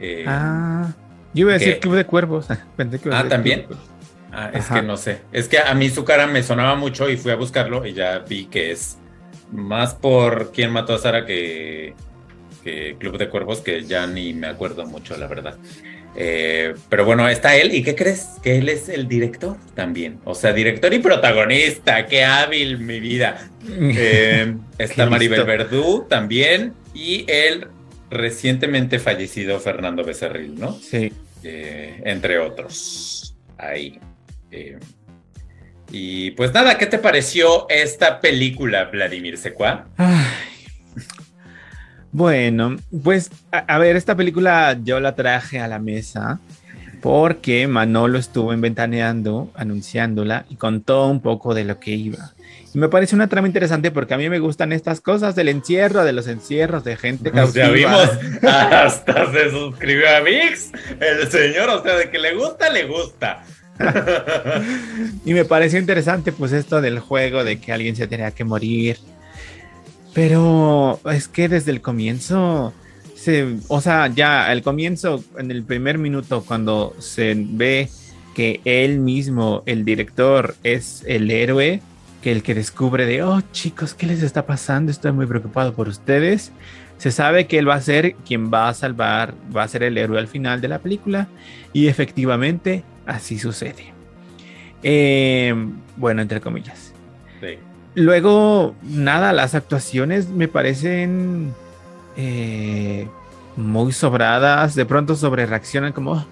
[0.00, 0.92] Eh, Ah,
[1.32, 1.80] yo iba a decir ¿Qué?
[1.80, 2.46] Club de Cuervos.
[2.76, 3.60] Pensé que iba a Ah, ¿también?
[3.62, 3.90] Club de Cuervos.
[4.32, 4.74] Ah, es Ajá.
[4.74, 5.22] que no sé.
[5.32, 8.18] Es que a mí su cara me sonaba mucho y fui a buscarlo y ya
[8.18, 8.98] vi que es
[9.50, 11.94] más por quién mató a Sara que,
[12.62, 15.56] que Club de Cuervos, que ya ni me acuerdo mucho, la verdad.
[16.16, 17.74] Eh, pero bueno, está él.
[17.74, 18.26] ¿Y qué crees?
[18.42, 20.18] Que él es el director también.
[20.24, 22.06] O sea, director y protagonista.
[22.06, 23.48] Qué hábil, mi vida.
[23.68, 25.44] Eh, está Maribel.
[25.44, 26.74] Verdú también.
[26.94, 27.68] Y el
[28.10, 30.72] recientemente fallecido Fernando Becerril, ¿no?
[30.72, 31.12] Sí.
[31.44, 33.36] eh, entre otros.
[33.56, 33.98] Ahí.
[34.50, 34.78] Eh,
[35.92, 39.88] y pues nada, ¿qué te pareció esta película, Vladimir Secua?
[39.96, 40.24] Ay.
[42.12, 46.40] Bueno, pues a, a ver, esta película yo la traje a la mesa
[47.00, 52.32] porque Manolo estuvo inventaneando, anunciándola y contó un poco de lo que iba.
[52.74, 56.04] Y me parece una trama interesante porque a mí me gustan estas cosas del encierro,
[56.04, 57.66] de los encierros, de gente cautiva.
[57.66, 58.08] ya vimos,
[58.42, 63.42] hasta se suscribió a VIX, el señor, o sea, de que le gusta, le gusta.
[65.24, 68.98] Y me pareció interesante pues esto del juego de que alguien se tenía que morir.
[70.12, 72.72] Pero es que desde el comienzo,
[73.14, 77.88] se, o sea, ya al comienzo, en el primer minuto, cuando se ve
[78.34, 81.80] que él mismo, el director, es el héroe,
[82.22, 84.90] que el que descubre de, oh chicos, ¿qué les está pasando?
[84.90, 86.52] Estoy muy preocupado por ustedes.
[86.98, 89.96] Se sabe que él va a ser quien va a salvar, va a ser el
[89.96, 91.28] héroe al final de la película.
[91.72, 93.94] Y efectivamente, así sucede.
[94.82, 95.54] Eh,
[95.96, 96.89] bueno, entre comillas.
[97.94, 101.54] Luego, nada, las actuaciones me parecen.
[102.16, 103.08] eh,
[103.56, 106.26] muy sobradas, de pronto sobre reaccionan como, "Ah,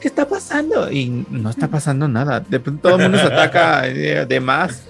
[0.00, 0.90] ¿qué está pasando?
[0.90, 4.84] Y no está pasando nada, de pronto todo el mundo se ataca eh, de más.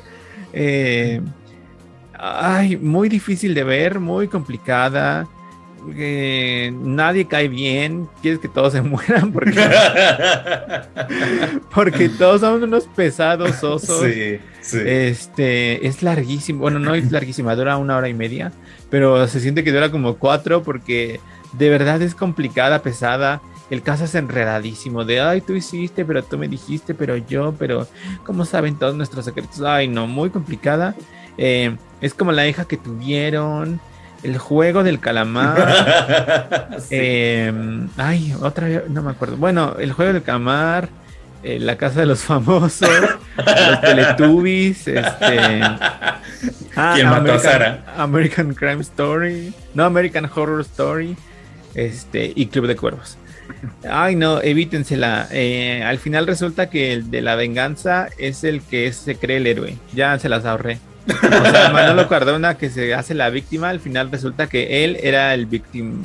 [0.53, 1.21] Eh,
[2.19, 5.27] ay, muy difícil de ver, muy complicada.
[5.95, 9.53] Eh, nadie cae bien, quieres que todos se mueran porque,
[11.75, 14.03] porque todos son unos pesados osos.
[14.03, 14.79] Sí, sí.
[14.85, 16.61] Este es larguísimo.
[16.61, 18.53] Bueno, no es larguísima, dura una hora y media,
[18.91, 21.21] pero se siente que dura como cuatro porque
[21.53, 23.41] de verdad es complicada, pesada.
[23.69, 27.89] El caso es enredadísimo de ay, tú hiciste, pero tú me dijiste, pero yo, pero
[28.25, 29.61] ¿cómo saben todos nuestros secretos?
[29.63, 30.95] Ay, no, muy complicada.
[31.37, 33.81] Eh, es como la hija que tuvieron,
[34.27, 36.67] el juego del calamar.
[36.79, 36.89] Sí.
[36.93, 37.53] Eh,
[37.97, 39.37] ay, otra vez, no me acuerdo.
[39.37, 40.89] Bueno, el juego del calamar,
[41.43, 42.89] eh, la casa de los famosos,
[43.37, 45.61] los Teletubbies, este.
[45.63, 46.21] ah,
[46.95, 47.85] ¿Quién mató a American- Sara?
[47.97, 51.17] American Crime Story, no American Horror Story,
[51.75, 53.17] este y Club de Cuervos.
[53.89, 55.29] Ay, no, evítensela.
[55.31, 59.47] Eh, al final resulta que el de la venganza es el que se cree el
[59.47, 59.77] héroe.
[59.95, 60.79] Ya se las ahorré.
[61.09, 65.35] O sea, Manolo Cardona que se hace la víctima, al final resulta que él era
[65.35, 66.03] el víctima.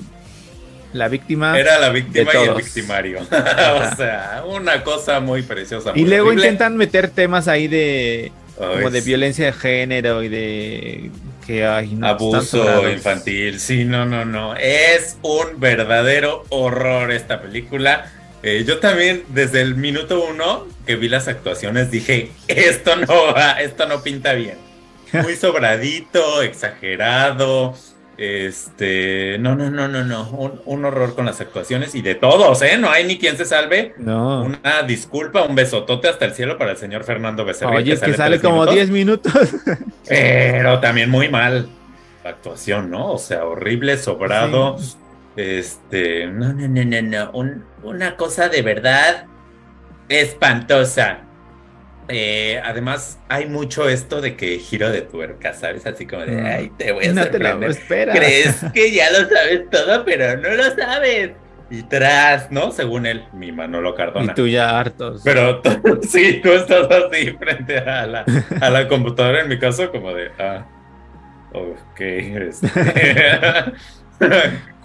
[0.93, 1.58] La víctima.
[1.58, 3.20] Era la víctima y el victimario.
[3.22, 5.93] o sea, una cosa muy preciosa.
[5.95, 6.47] y luego horrible.
[6.47, 11.12] intentan meter temas ahí de como de violencia de género y de
[11.47, 14.56] que ay, no, Abuso infantil, sí, no, no, no.
[14.56, 18.12] Es un verdadero horror esta película.
[18.43, 23.62] Eh, yo también, desde el minuto uno que vi las actuaciones, dije, esto no va,
[23.62, 24.70] esto no pinta bien.
[25.14, 27.74] Muy sobradito, exagerado.
[28.18, 30.30] Este, no, no, no, no, no.
[30.32, 32.78] Un, un horror con las actuaciones y de todos, ¿eh?
[32.78, 33.95] No hay ni quien se salve.
[33.97, 34.43] No.
[34.43, 37.78] Una disculpa, un besotote hasta el cielo para el señor Fernando Becerril.
[37.78, 38.76] Oye, es que sale como minutos.
[38.76, 39.34] 10 minutos.
[40.07, 41.68] Pero también muy mal
[42.24, 43.12] la actuación, ¿no?
[43.14, 44.78] O sea, horrible, sobrado.
[44.78, 44.95] Sí.
[45.38, 47.32] Este, no, no, no, no, no.
[47.32, 49.26] un- una cosa de verdad
[50.09, 51.20] espantosa.
[52.12, 55.86] Eh, además, hay mucho esto de que giro de tuerca, ¿sabes?
[55.86, 56.45] Así como de, Mm.
[56.45, 58.09] ay, te voy a no te lo sorprender.
[58.16, 61.32] Crees que ya lo sabes todo, pero no lo sabes.
[61.70, 62.72] Y tras, ¿no?
[62.72, 64.34] Según él, mi Manolo Y Cardona.
[64.34, 65.22] tú ya hartos.
[65.24, 68.26] Pero tú- sí, tú estás así frente a la,
[68.59, 70.66] a la computadora, en mi caso, como de, ah,
[71.53, 72.68] ok, este,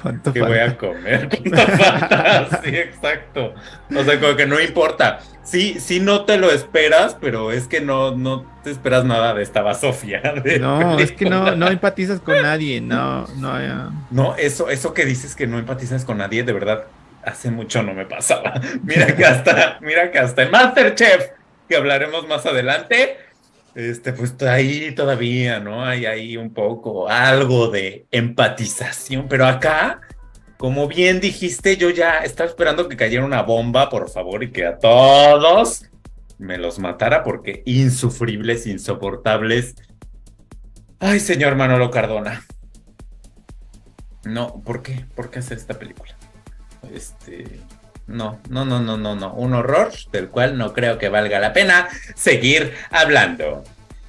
[0.00, 1.28] ¿Cuánto ¿qué voy a comer?
[1.28, 2.60] ¿Cuánto falta?
[2.62, 3.54] Sí, exacto.
[3.94, 5.18] O sea, como que no importa.
[5.46, 9.44] Sí, sí no te lo esperas, pero es que no, no te esperas nada de
[9.44, 10.20] esta Sofía.
[10.60, 12.80] No, es que no, no empatizas con nadie.
[12.80, 13.60] No, no.
[13.60, 13.90] ya.
[14.10, 16.84] No, eso, eso que dices que no empatizas con nadie, de verdad,
[17.24, 18.60] hace mucho no me pasaba.
[18.82, 21.30] Mira que hasta, mira que hasta en Masterchef,
[21.68, 23.18] que hablaremos más adelante,
[23.76, 25.84] este, pues ahí todavía, ¿no?
[25.84, 30.00] Hay ahí un poco algo de empatización, pero acá,
[30.56, 34.66] como bien dijiste, yo ya estaba esperando que cayera una bomba, por favor, y que
[34.66, 35.86] a todos
[36.38, 39.74] me los matara porque insufribles, insoportables.
[40.98, 42.44] Ay, señor Manolo Cardona.
[44.24, 45.04] No, ¿por qué?
[45.14, 46.16] ¿Por qué hacer esta película?
[46.92, 47.60] Este,
[48.06, 51.52] no, no, no, no, no, no, un horror del cual no creo que valga la
[51.52, 53.62] pena seguir hablando.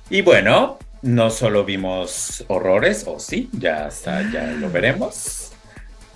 [0.10, 5.47] Y bueno, no solo vimos horrores, o sí, ya, está, ya lo veremos.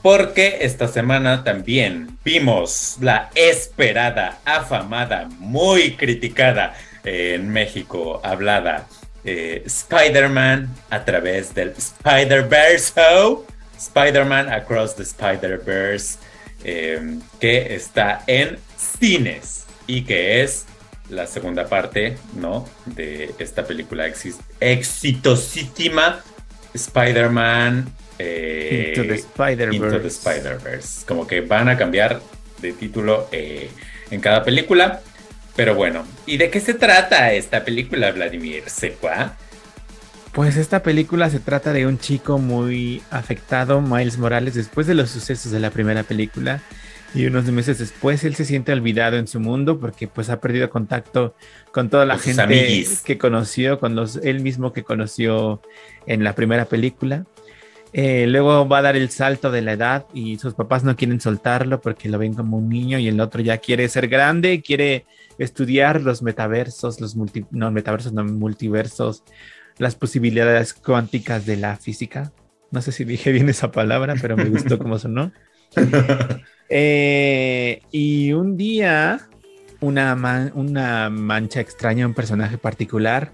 [0.02, 6.74] Porque esta semana también vimos la esperada, afamada, muy criticada
[7.04, 8.88] en México hablada
[9.24, 12.94] eh, Spider-Man a través del Spider-Verse.
[13.78, 16.18] Spider-Man Across the Spider-Verse,
[16.64, 20.66] eh, que está en cines y que es
[21.10, 22.68] la segunda parte, ¿no?
[22.86, 24.06] De esta película
[24.60, 26.24] exitosísima
[26.74, 27.92] Spider-Man
[28.22, 30.00] eh, Into the Spider-Verse.
[30.00, 31.06] The Spider-Verse.
[31.06, 32.22] Como que van a cambiar
[32.62, 33.70] de título eh,
[34.10, 35.02] en cada película.
[35.56, 39.36] Pero bueno, ¿y de qué se trata esta película, Vladimir Secua?
[40.32, 45.10] Pues esta película se trata de un chico muy afectado, Miles Morales, después de los
[45.10, 46.62] sucesos de la primera película.
[47.14, 50.70] Y unos meses después él se siente olvidado en su mundo porque pues ha perdido
[50.70, 51.36] contacto
[51.74, 53.02] con toda la gente amiguis.
[53.02, 55.62] que conoció, con los, él mismo que conoció
[56.06, 57.26] en la primera película.
[57.94, 61.20] Eh, luego va a dar el salto de la edad y sus papás no quieren
[61.20, 65.06] soltarlo porque lo ven como un niño y el otro ya quiere ser grande, quiere
[65.38, 69.24] estudiar los metaversos, los multi, no metaversos, no multiversos,
[69.78, 72.32] las posibilidades cuánticas de la física.
[72.72, 75.32] No sé si dije bien esa palabra, pero me gustó cómo sonó.
[76.74, 79.28] Eh, y un día,
[79.82, 83.34] una, man- una mancha extraña, un personaje particular,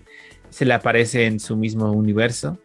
[0.50, 2.58] se le aparece en su mismo universo.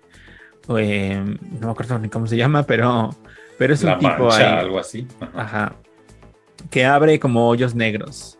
[0.78, 1.22] Eh,
[1.60, 3.10] no me acuerdo ni cómo se llama, pero
[3.58, 4.58] Pero es La un tipo mancha, ahí.
[4.64, 5.06] algo así.
[5.34, 5.74] Ajá.
[6.70, 8.38] Que abre como hoyos negros.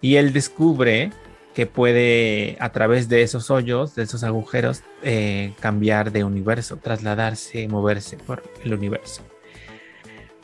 [0.00, 1.10] Y él descubre
[1.54, 7.66] que puede, a través de esos hoyos, de esos agujeros, eh, cambiar de universo, trasladarse,
[7.68, 9.22] moverse por el universo.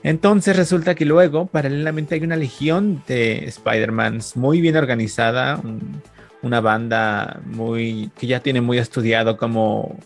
[0.02, 6.02] Entonces resulta que luego, paralelamente, hay una legión de Spider-Mans muy bien organizada, un-
[6.42, 9.96] una banda muy que ya tiene muy estudiado cómo,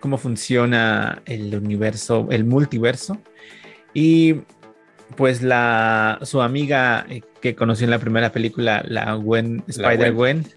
[0.00, 3.18] cómo funciona el universo, el multiverso.
[3.94, 4.42] Y
[5.16, 10.12] pues la su amiga eh, que conoció en la primera película, la Gwen, La Spider
[10.12, 10.42] Gwen.
[10.42, 10.54] Gwen,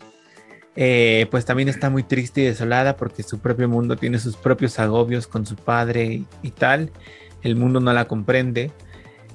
[0.75, 4.79] eh, pues también está muy triste y desolada porque su propio mundo tiene sus propios
[4.79, 6.91] agobios con su padre y, y tal.
[7.41, 8.71] El mundo no la comprende.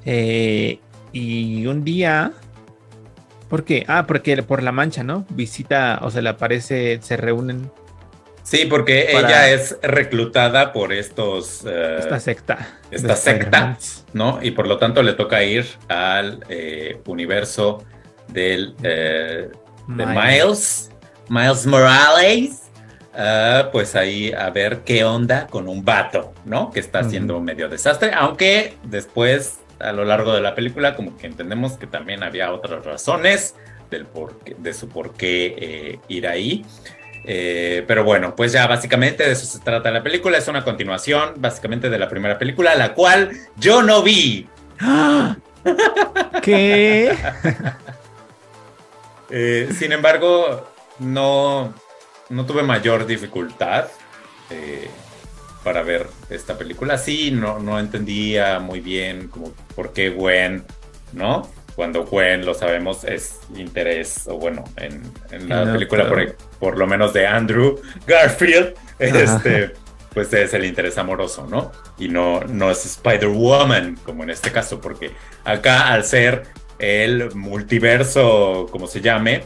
[0.05, 0.79] Eh,
[1.13, 2.33] y un día,
[3.49, 3.85] ¿por qué?
[3.89, 5.27] Ah, porque por la mancha, ¿no?
[5.31, 7.71] Visita, o se le aparece, se reúnen
[8.45, 12.79] Sí, porque Para- ella es reclutada por estos, eh, esta secta.
[12.91, 13.79] esta secta.
[14.13, 14.39] ¿no?
[14.43, 17.83] Y por lo tanto le toca ir al eh, universo
[18.29, 19.49] del eh,
[19.89, 20.91] de Miles,
[21.31, 22.63] Miles Morales,
[23.15, 26.71] ah, pues ahí a ver qué onda con un vato, ¿no?
[26.71, 31.17] Que está haciendo un medio desastre, aunque después a lo largo de la película como
[31.17, 33.55] que entendemos que también había otras razones
[33.91, 36.65] del por qué- de su por qué eh, ir ahí.
[37.25, 40.39] Eh, pero bueno, pues ya básicamente de eso se trata la película.
[40.39, 44.47] Es una continuación básicamente de la primera película, la cual yo no vi.
[46.43, 47.17] ¿Qué?
[49.37, 50.69] Eh, sin embargo,
[51.01, 51.75] no,
[52.29, 53.87] no tuve mayor dificultad
[54.51, 54.89] eh,
[55.65, 56.99] para ver esta película.
[56.99, 60.65] Sí, no, no entendía muy bien como por qué Gwen,
[61.15, 61.51] ¿no?
[61.77, 66.87] Cuando Gwen, lo sabemos, es interés, o bueno, en, en la película por, por lo
[66.87, 69.37] menos de Andrew Garfield, Ajá.
[69.37, 69.75] este,
[70.13, 71.73] pues es el interés amoroso, ¿no?
[71.99, 75.11] Y no, no es Spider-Woman, como en este caso, porque
[75.45, 76.45] acá al ser
[76.79, 79.45] el multiverso, como se llame,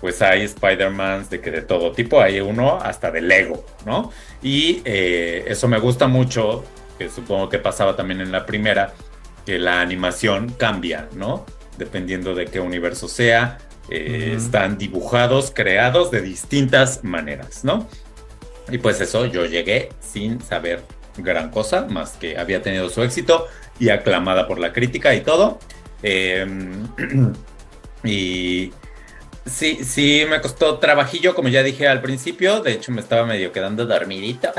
[0.00, 4.12] pues hay Spider-Mans de que de todo tipo, hay uno hasta de Lego, ¿no?
[4.42, 6.64] Y eh, eso me gusta mucho,
[6.98, 8.94] que supongo que pasaba también en la primera,
[9.46, 11.46] que la animación cambia, ¿no?
[11.78, 13.58] Dependiendo de qué universo sea,
[13.88, 17.88] eh, están dibujados, creados de distintas maneras, ¿no?
[18.70, 20.82] Y pues eso, yo llegué sin saber
[21.16, 23.46] gran cosa, más que había tenido su éxito
[23.78, 25.58] y aclamada por la crítica y todo.
[26.02, 26.46] Eh,
[28.04, 28.72] y
[29.46, 32.60] sí, sí, me costó trabajillo, como ya dije al principio.
[32.60, 34.50] De hecho, me estaba medio quedando dormidito.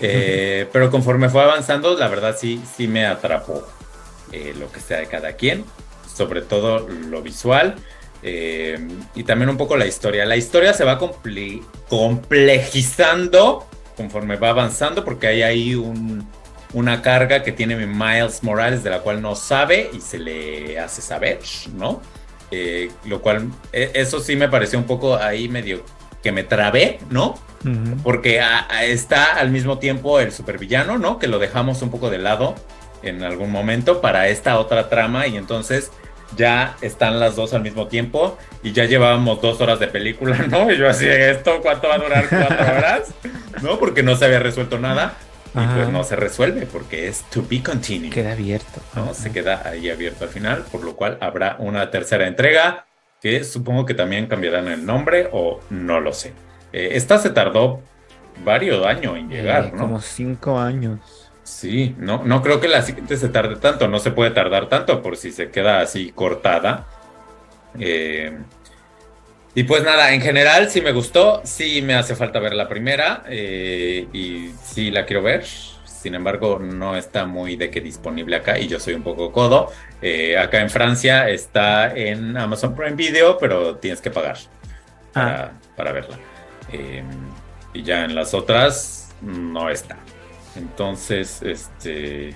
[0.00, 3.66] Eh, pero conforme fue avanzando, la verdad sí, sí me atrapó
[4.32, 5.62] eh, lo que sea de cada quien,
[6.14, 7.74] sobre todo lo visual.
[8.26, 8.78] eh,
[9.14, 10.24] y también un poco la historia.
[10.24, 16.26] La historia se va comple- complejizando conforme va avanzando, porque hay ahí un,
[16.72, 20.78] una carga que tiene mi Miles Morales, de la cual no sabe y se le
[20.80, 21.38] hace saber,
[21.74, 22.00] ¿no?
[22.50, 25.84] Eh, lo cual, e- eso sí me pareció un poco ahí medio
[26.22, 27.34] que me trabé, ¿no?
[28.02, 31.18] Porque a- a- está al mismo tiempo el supervillano, ¿no?
[31.18, 32.54] Que lo dejamos un poco de lado
[33.02, 35.90] en algún momento para esta otra trama y entonces
[36.36, 40.70] ya están las dos al mismo tiempo y ya llevábamos dos horas de película, ¿no?
[40.70, 42.28] Y yo así, ¿esto cuánto va a durar?
[42.28, 43.14] ¿Cuatro horas?
[43.62, 43.78] ¿No?
[43.78, 45.14] Porque no se había resuelto nada
[45.54, 45.74] y Ajá.
[45.76, 48.12] pues no se resuelve porque es to be continued.
[48.12, 48.80] Queda abierto.
[48.94, 49.04] ¿no?
[49.04, 49.14] Ajá.
[49.14, 52.86] Se queda ahí abierto al final, por lo cual habrá una tercera entrega
[53.22, 56.32] que supongo que también cambiarán el nombre o no lo sé.
[56.72, 57.80] Eh, esta se tardó
[58.44, 59.78] varios años en Eh, llegar, ¿no?
[59.80, 61.23] Como cinco años.
[61.44, 65.02] Sí, no, no creo que la siguiente se tarde tanto, no se puede tardar tanto
[65.02, 66.86] por si se queda así cortada.
[67.78, 68.36] Eh,
[69.54, 73.24] y pues nada, en general sí me gustó, sí me hace falta ver la primera
[73.28, 75.44] eh, y sí la quiero ver.
[75.44, 79.70] Sin embargo, no está muy de que disponible acá y yo soy un poco codo.
[80.02, 84.38] Eh, acá en Francia está en Amazon Prime Video, pero tienes que pagar
[85.12, 86.18] para, para verla.
[86.72, 87.04] Eh,
[87.72, 89.96] y ya en las otras no está.
[90.56, 92.34] Entonces, este,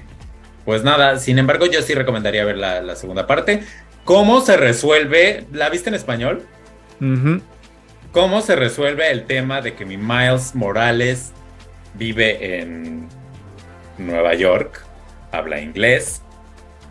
[0.65, 3.63] pues nada, sin embargo, yo sí recomendaría ver la, la segunda parte.
[4.05, 5.45] ¿Cómo se resuelve?
[5.53, 6.47] ¿La viste en español?
[8.13, 11.33] ¿Cómo se resuelve el tema de que mi Miles Morales
[11.95, 13.07] vive en
[13.99, 14.85] Nueva York,
[15.31, 16.23] habla inglés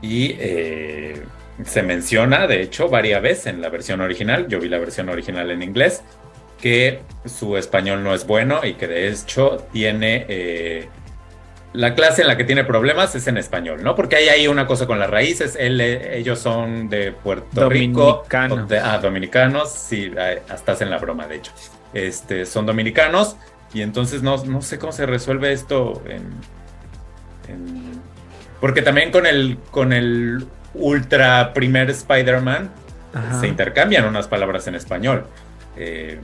[0.02, 1.24] y eh,
[1.66, 5.50] se menciona, de hecho, varias veces en la versión original, yo vi la versión original
[5.50, 6.04] en inglés,
[6.62, 10.26] que su español no es bueno y que de hecho tiene...
[10.30, 10.90] eh,
[11.78, 13.96] la clase en la que tiene problemas es en español, ¿no?
[13.96, 15.56] Porque hay ahí una cosa con las raíces.
[15.60, 18.24] Él, eh, ellos son de Puerto Rico.
[18.30, 18.68] Dominicanos.
[18.68, 19.72] de- ah, dominicanos.
[19.72, 20.12] Sí,
[20.50, 21.52] hasta hacen la broma, de hecho.
[21.94, 23.38] Este, son dominicanos.
[23.74, 26.24] Y entonces no, no sé cómo se resuelve esto en,
[27.48, 27.92] en,
[28.60, 32.72] Porque también con el, con el ultra primer Spider-Man
[33.40, 35.26] se intercambian unas palabras en español.
[35.76, 36.20] Eh,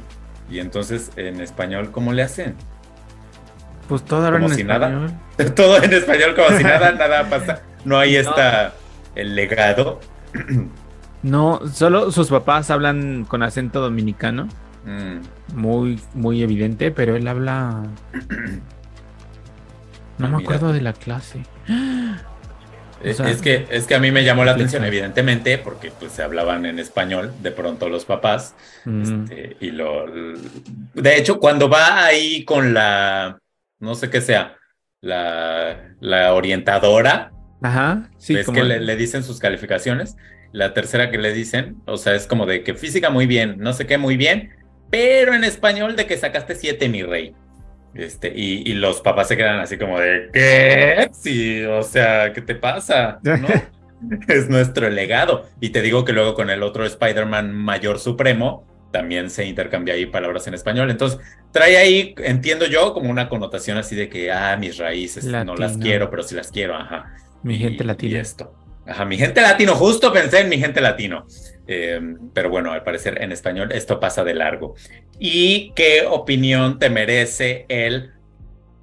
[0.49, 2.56] y entonces, en español, ¿cómo le hacen?
[3.93, 4.87] Pues todo ahora en Como nada.
[4.87, 5.11] español.
[5.55, 7.61] Todo en español, como si nada, nada pasa.
[7.85, 8.73] No hay esta,
[9.13, 9.99] el legado.
[11.21, 14.47] No, solo sus papás hablan con acento dominicano,
[14.85, 15.21] Mm,
[15.55, 17.83] muy, muy evidente, pero él habla.
[20.17, 20.39] No Ah, me mira.
[20.39, 21.43] acuerdo de la clase.
[23.03, 25.91] O Es- sea, es, que, es que a mí me llamó la atención, evidentemente, porque
[25.91, 28.55] pues se hablaban en español de pronto los papás.
[28.85, 29.01] Mm.
[29.23, 30.05] este, y lo,
[30.93, 33.39] de hecho, cuando va ahí con la,
[33.84, 34.55] no sé qué sea,
[35.01, 37.31] la, la orientadora,
[37.61, 40.15] Ajá, sí, como- que le, le dicen sus calificaciones.
[40.51, 43.73] La tercera que le dicen, o sea, es como de que física muy bien, no
[43.73, 44.51] sé qué muy bien,
[44.91, 47.36] pero en español de que sacaste siete, mi rey.
[47.95, 51.09] Este, y, y los papás se quedan así como de, ¿qué?
[51.11, 53.19] Sí, o sea, ¿qué te pasa?
[53.23, 53.47] ¿No?
[54.27, 55.47] es nuestro legado.
[55.59, 60.05] Y te digo que luego con el otro Spider-Man Mayor Supremo también se intercambia ahí
[60.05, 60.89] palabras en español.
[60.89, 61.19] Entonces,
[61.51, 65.77] trae ahí, entiendo yo, como una connotación así de que, ah, mis raíces no las
[65.77, 67.13] quiero, pero sí las quiero, ajá.
[67.43, 68.19] Mi Y- gente Y latina.
[68.21, 68.55] esto.
[68.85, 71.25] Ajá, mi gente latino, justo pensé en mi gente latino.
[71.67, 71.99] Eh,
[72.33, 74.75] pero bueno, al parecer en español esto pasa de largo.
[75.19, 78.11] ¿Y qué opinión te merece el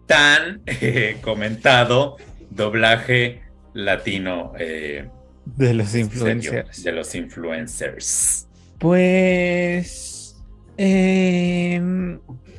[0.07, 2.17] tan eh, comentado
[2.51, 3.43] doblaje
[3.75, 5.09] latino eh,
[5.45, 6.83] De los serio, influencers.
[6.83, 8.49] de los influencers?
[8.81, 10.37] Pues.
[10.79, 11.81] eh,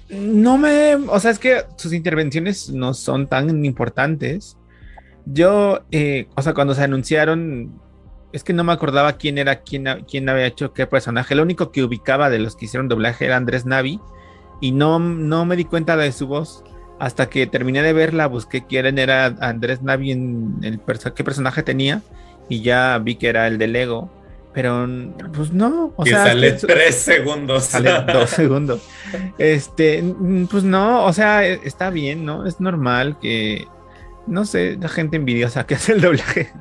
[0.09, 0.95] no me.
[0.95, 4.57] O sea, es que sus intervenciones no son tan importantes.
[5.25, 7.79] Yo, eh, o sea, cuando se anunciaron,
[8.33, 11.35] es que no me acordaba quién era, quién, quién había hecho qué personaje.
[11.35, 13.99] Lo único que ubicaba de los que hicieron doblaje era Andrés Navi.
[14.61, 16.63] Y no, no me di cuenta de su voz.
[16.99, 21.63] Hasta que terminé de verla, busqué quién era Andrés Navi en el perso- qué personaje
[21.63, 22.01] tenía.
[22.47, 24.11] Y ya vi que era el de Lego.
[24.53, 24.87] Pero,
[25.33, 25.93] pues no.
[25.95, 27.63] O que sea, sale que tres segundos.
[27.63, 28.81] sale dos segundos.
[29.37, 32.45] Este, mm, pues no, o sea, e- está bien, ¿no?
[32.45, 33.67] Es normal que,
[34.27, 36.51] no sé, la gente envidiosa que hace el doblaje.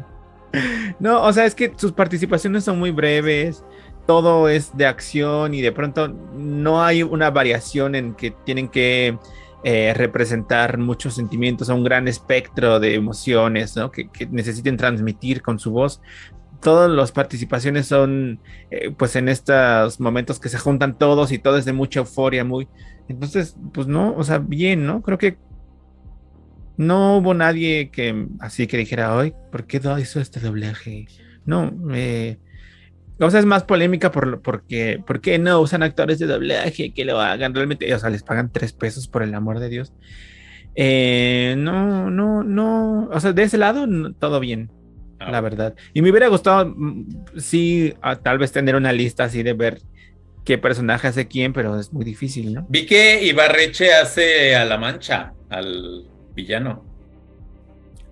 [0.98, 3.64] No, o sea, es que sus participaciones son muy breves,
[4.06, 9.16] todo es de acción y de pronto no hay una variación en que tienen que
[9.62, 13.90] eh, representar muchos sentimientos, un gran espectro de emociones, ¿no?
[13.90, 16.00] Que, que necesiten transmitir con su voz.
[16.62, 18.40] Todas las participaciones son
[18.70, 22.44] eh, pues en estos momentos que se juntan todos y todo es de mucha euforia,
[22.44, 22.68] muy.
[23.08, 25.02] Entonces, pues no, o sea, bien, ¿no?
[25.02, 25.38] Creo que
[26.76, 31.06] no hubo nadie que así que dijera, ay, ¿por qué hizo este doblaje?
[31.46, 32.38] No, eh,
[33.18, 37.04] o sea, es más polémica por, porque, ¿por qué no usan actores de doblaje que
[37.04, 37.92] lo hagan realmente?
[37.94, 39.92] O sea, les pagan tres pesos por el amor de Dios.
[40.74, 43.86] Eh, no, no, no, o sea, de ese lado,
[44.18, 44.70] todo bien
[45.20, 45.74] Ah, la verdad.
[45.92, 47.04] Y me hubiera gustado, mm,
[47.38, 49.80] sí, a- tal vez tener una lista así de ver
[50.44, 52.66] qué personaje hace quién, pero es muy difícil, ¿no?
[52.70, 56.84] Vi que Ibarreche hace a la mancha, al villano.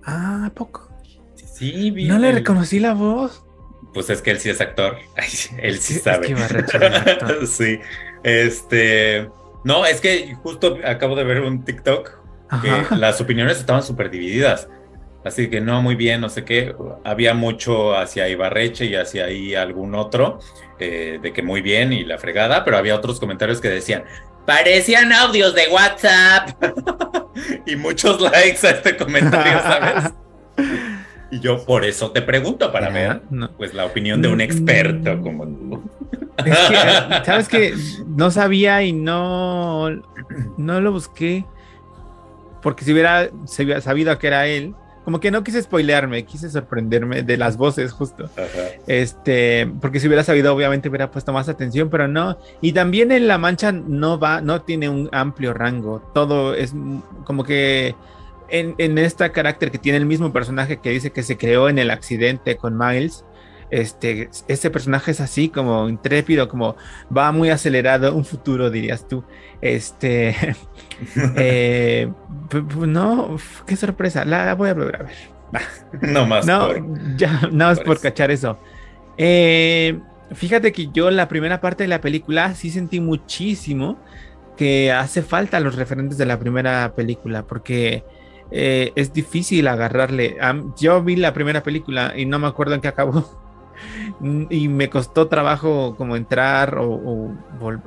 [0.05, 0.89] Ah, ¿a poco?
[1.35, 3.45] Sí, vi No le reconocí la voz.
[3.95, 4.97] Pues es que él sí es actor.
[5.17, 5.29] Ay,
[5.63, 6.27] él sí sabe.
[6.29, 7.47] es que Ibarreche es actor.
[7.47, 7.79] sí.
[8.23, 9.29] Este.
[9.65, 12.11] No, es que justo acabo de ver un TikTok
[12.63, 12.97] que Ajá.
[12.97, 14.69] las opiniones estaban súper divididas.
[15.29, 16.75] Así que no, muy bien, no sé qué.
[17.05, 20.39] Había mucho hacia Ibarreche y hacia ahí algún otro,
[20.79, 24.05] eh, de que muy bien y la fregada, pero había otros comentarios que decían,
[24.47, 26.51] parecían audios de WhatsApp.
[27.67, 30.13] y muchos likes a este comentario, ¿sabes?
[31.31, 33.51] Y yo por eso te pregunto, para ver, no.
[33.51, 35.83] pues la opinión de un experto como tú.
[36.39, 37.75] Es que, eh, ¿sabes qué?
[38.07, 39.91] No sabía y no,
[40.57, 41.45] no lo busqué.
[42.63, 43.29] Porque si hubiera
[43.83, 44.75] sabido que era él,
[45.09, 48.25] como que no quise spoilearme, quise sorprenderme de las voces justo.
[48.25, 48.47] Ajá.
[48.87, 52.37] Este, porque si hubiera sabido, obviamente hubiera puesto más atención, pero no.
[52.61, 56.03] Y también en La Mancha no va, no tiene un amplio rango.
[56.13, 56.75] Todo es
[57.25, 57.95] como que
[58.51, 61.79] en, en este carácter que tiene el mismo personaje que dice que se creó en
[61.79, 63.25] el accidente con Miles.
[63.71, 66.77] Este, ese personaje es así como intrépido, como
[67.15, 69.25] va muy acelerado, un futuro dirías tú.
[69.61, 70.35] Este,
[71.37, 72.11] eh,
[72.87, 75.17] no, qué sorpresa, la, la voy a volver a ver.
[76.03, 76.47] No más.
[76.47, 78.59] No, por- ya, nada más por cachar eso.
[79.17, 79.99] Eh,
[80.33, 83.99] fíjate que yo la primera parte de la película sí sentí muchísimo
[84.57, 88.05] que hace falta los referentes de la primera película porque
[88.51, 90.37] eh, es difícil agarrarle.
[90.79, 93.48] Yo vi la primera película y no me acuerdo en qué acabó.
[94.51, 97.33] Y me costó trabajo como entrar o, o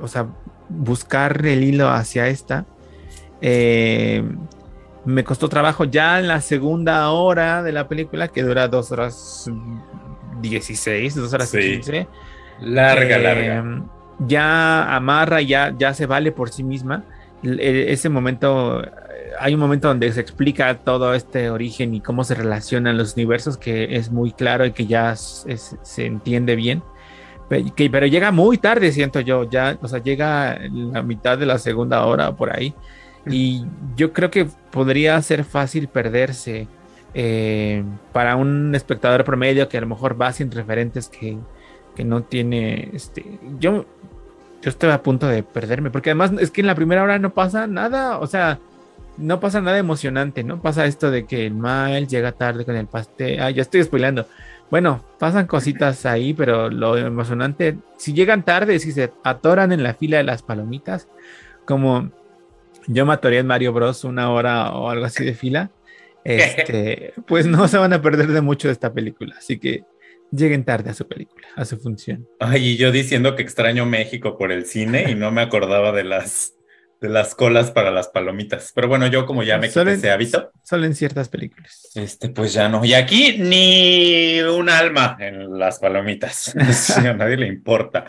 [0.00, 0.26] o sea,
[0.68, 2.64] buscar el hilo hacia esta.
[3.40, 4.22] Eh,
[5.04, 9.50] me costó trabajo ya en la segunda hora de la película, que dura dos horas
[10.40, 11.58] 16, dos horas Sí.
[11.58, 12.06] 15.
[12.60, 13.82] Larga, eh, larga.
[14.20, 17.04] Ya amarra, ya, ya se vale por sí misma.
[17.42, 18.82] E- Ese momento,
[19.40, 23.56] hay un momento donde se explica todo este origen y cómo se relacionan los universos,
[23.56, 26.82] que es muy claro y que ya es- es- se entiende bien.
[27.48, 31.46] Pe- que- pero llega muy tarde, siento yo, ya, o sea, llega la mitad de
[31.46, 32.74] la segunda hora por ahí.
[33.26, 33.64] Y
[33.96, 36.66] yo creo que podría ser fácil perderse
[37.14, 41.36] eh, para un espectador promedio que a lo mejor va sin referentes que,
[41.94, 43.84] que no tiene, este, yo,
[44.62, 47.34] yo estoy a punto de perderme, porque además es que en la primera hora no
[47.34, 48.58] pasa nada, o sea,
[49.16, 50.60] no pasa nada emocionante, ¿no?
[50.60, 54.26] Pasa esto de que el Miles llega tarde con el pastel, ah, ya estoy spoilando.
[54.70, 59.94] Bueno, pasan cositas ahí, pero lo emocionante, si llegan tarde, si se atoran en la
[59.94, 61.08] fila de las palomitas,
[61.66, 62.10] como
[62.86, 64.04] yo me atoré en Mario Bros.
[64.04, 65.70] una hora o algo así de fila,
[66.24, 69.84] este, pues no se van a perder de mucho de esta película, así que
[70.30, 72.26] lleguen tarde a su película, a su función.
[72.40, 76.04] Ay, y yo diciendo que extraño México por el cine y no me acordaba de
[76.04, 76.54] las,
[77.02, 78.72] de las colas para las palomitas.
[78.74, 81.90] Pero bueno, yo como ya me quité ese hábito, Solo en ciertas películas.
[81.96, 82.84] este, pues ya no.
[82.84, 86.54] Y aquí ni un alma en las palomitas.
[86.96, 88.04] A nadie le importa.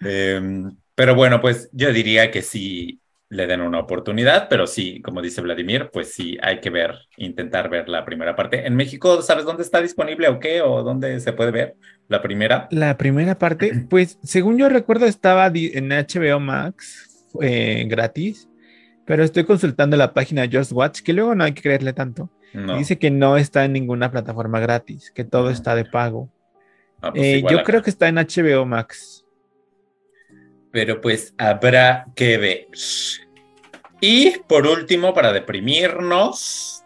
[0.00, 5.22] Em, pero bueno, pues yo diría que sí le den una oportunidad, pero sí, como
[5.22, 8.66] dice Vladimir, pues sí hay que ver, intentar ver la primera parte.
[8.66, 10.62] En México, ¿sabes dónde está disponible o qué?
[10.62, 11.76] ¿O dónde se puede ver
[12.08, 12.66] la primera?
[12.70, 17.09] La primera parte, pues según yo recuerdo estaba en HBO Max
[17.40, 18.48] eh, gratis,
[19.06, 22.30] pero estoy consultando la página Just Watch, que luego no hay que creerle tanto.
[22.52, 22.76] No.
[22.76, 26.28] Dice que no está en ninguna plataforma gratis, que todo está de pago.
[27.00, 27.64] Ah, pues Eh, yo acá.
[27.64, 29.24] creo que está en HBO Max.
[30.72, 32.68] Pero pues habrá que ver.
[34.00, 36.84] Y por último, para deprimirnos,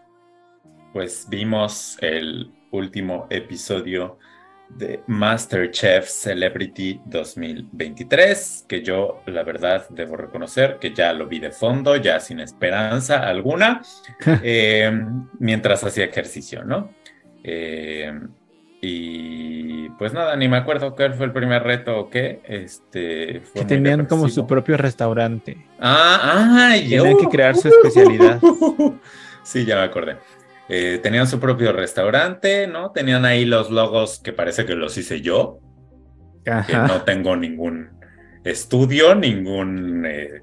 [0.93, 4.19] pues vimos el último episodio
[4.77, 11.51] de MasterChef Celebrity 2023, que yo la verdad debo reconocer que ya lo vi de
[11.51, 13.83] fondo, ya sin esperanza alguna,
[14.43, 14.91] eh,
[15.39, 16.91] mientras hacía ejercicio, ¿no?
[17.43, 18.13] Eh,
[18.87, 22.43] y pues nada, ni me acuerdo cuál fue el primer reto o qué.
[22.45, 25.57] Este, fue Que tenían como su propio restaurante.
[25.81, 27.03] Ah, ah, yo.
[27.03, 28.41] Tenían que crear su especialidad.
[29.45, 30.17] Sí, ya me acordé.
[30.69, 32.91] Eh, tenían su propio restaurante, ¿no?
[32.91, 35.59] Tenían ahí los logos que parece que los hice yo,
[36.45, 36.87] que Ajá.
[36.87, 37.91] no tengo ningún
[38.45, 40.05] estudio, ningún...
[40.07, 40.41] eh,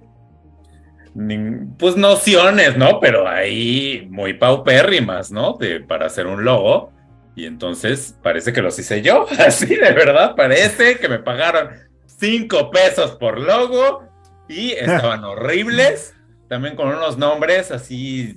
[1.15, 2.99] nin- pues nociones, ¿no?
[2.99, 5.53] Pero ahí muy paupérrimas, ¿no?
[5.53, 6.91] De, para hacer un logo.
[7.36, 11.69] Y entonces parece que los hice yo, así de verdad, parece que me pagaron
[12.05, 14.03] cinco pesos por logo
[14.47, 16.13] y estaban horribles,
[16.49, 18.36] también con unos nombres así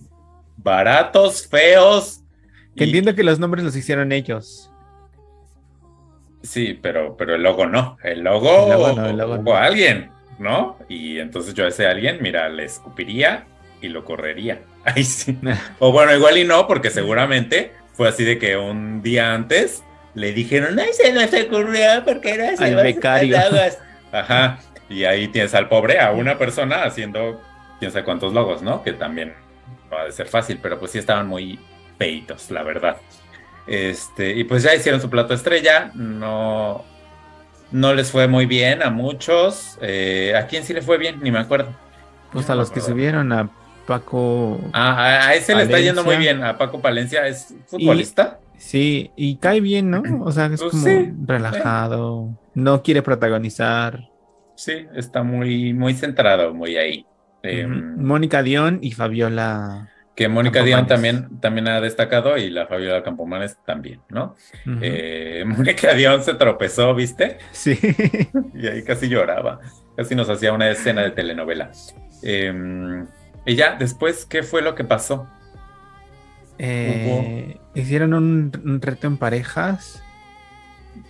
[0.64, 2.20] baratos, feos.
[2.76, 4.70] Que y- entiendo que los nombres los hicieron ellos.
[6.42, 7.96] Sí, pero, pero el logo no.
[8.02, 9.56] El logo, El logo no, el logo hubo no.
[9.56, 10.76] alguien, ¿no?
[10.88, 13.44] Y entonces yo a ese alguien, mira, le escupiría
[13.80, 14.60] y lo correría.
[14.84, 15.38] Ay, sí.
[15.78, 19.82] O bueno, igual y no, porque seguramente fue así de que un día antes
[20.14, 23.36] le dijeron, ay, se nos ocurrió porque no Al hacemos becario.
[23.36, 23.78] estas logos".
[24.12, 24.58] Ajá.
[24.88, 27.40] Y ahí tienes al pobre, a una persona haciendo
[27.80, 28.82] quién sabe cuántos logos, ¿no?
[28.82, 29.32] Que también
[29.95, 31.59] no ha de ser fácil, pero pues sí estaban muy
[31.99, 32.97] feitos, la verdad.
[33.66, 36.84] Este, y pues ya hicieron su plato estrella, no,
[37.70, 39.78] no les fue muy bien a muchos.
[39.80, 41.20] Eh, ¿A quién sí le fue bien?
[41.22, 41.68] Ni me acuerdo.
[42.32, 43.49] Pues a los que subieron a
[43.86, 44.61] Paco.
[44.72, 48.40] Ah, a, a ese le está yendo muy bien, a Paco Palencia, es futbolista.
[48.59, 50.03] Sí, y cae bien, ¿no?
[50.24, 51.12] O sea, es Pues como sí.
[51.26, 52.28] relajado.
[52.55, 54.09] No quiere protagonizar.
[54.57, 57.07] Sí, está muy, muy centrado, muy ahí.
[57.45, 57.74] Eh, Ujú.
[57.97, 59.90] Mónica Dion y Fabiola.
[60.16, 64.36] que Mónica Dion también, también ha destacado y la Fabiola Campomanes también, ¿no?
[64.80, 67.38] Eh, Mónica Dion se tropezó, ¿viste?
[67.53, 67.78] Sí.
[68.55, 69.61] Y ahí casi lloraba,
[69.97, 71.70] casi nos hacía una escena de telenovela.
[72.22, 73.05] Eh,
[73.47, 75.28] y ya, después, ¿qué fue lo que pasó?
[76.59, 80.03] Eh, hicieron un, un reto en parejas.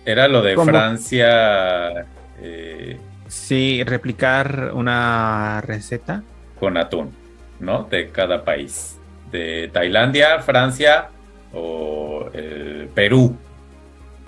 [0.03, 0.71] Era lo de ¿Cómo?
[0.71, 2.07] Francia
[2.41, 2.99] eh,
[3.35, 6.23] Sí, replicar una receta.
[6.57, 7.11] con atún,
[7.59, 7.83] ¿no?
[7.83, 8.97] De cada país.
[9.29, 11.09] De Tailandia, Francia
[11.53, 13.35] o eh, Perú.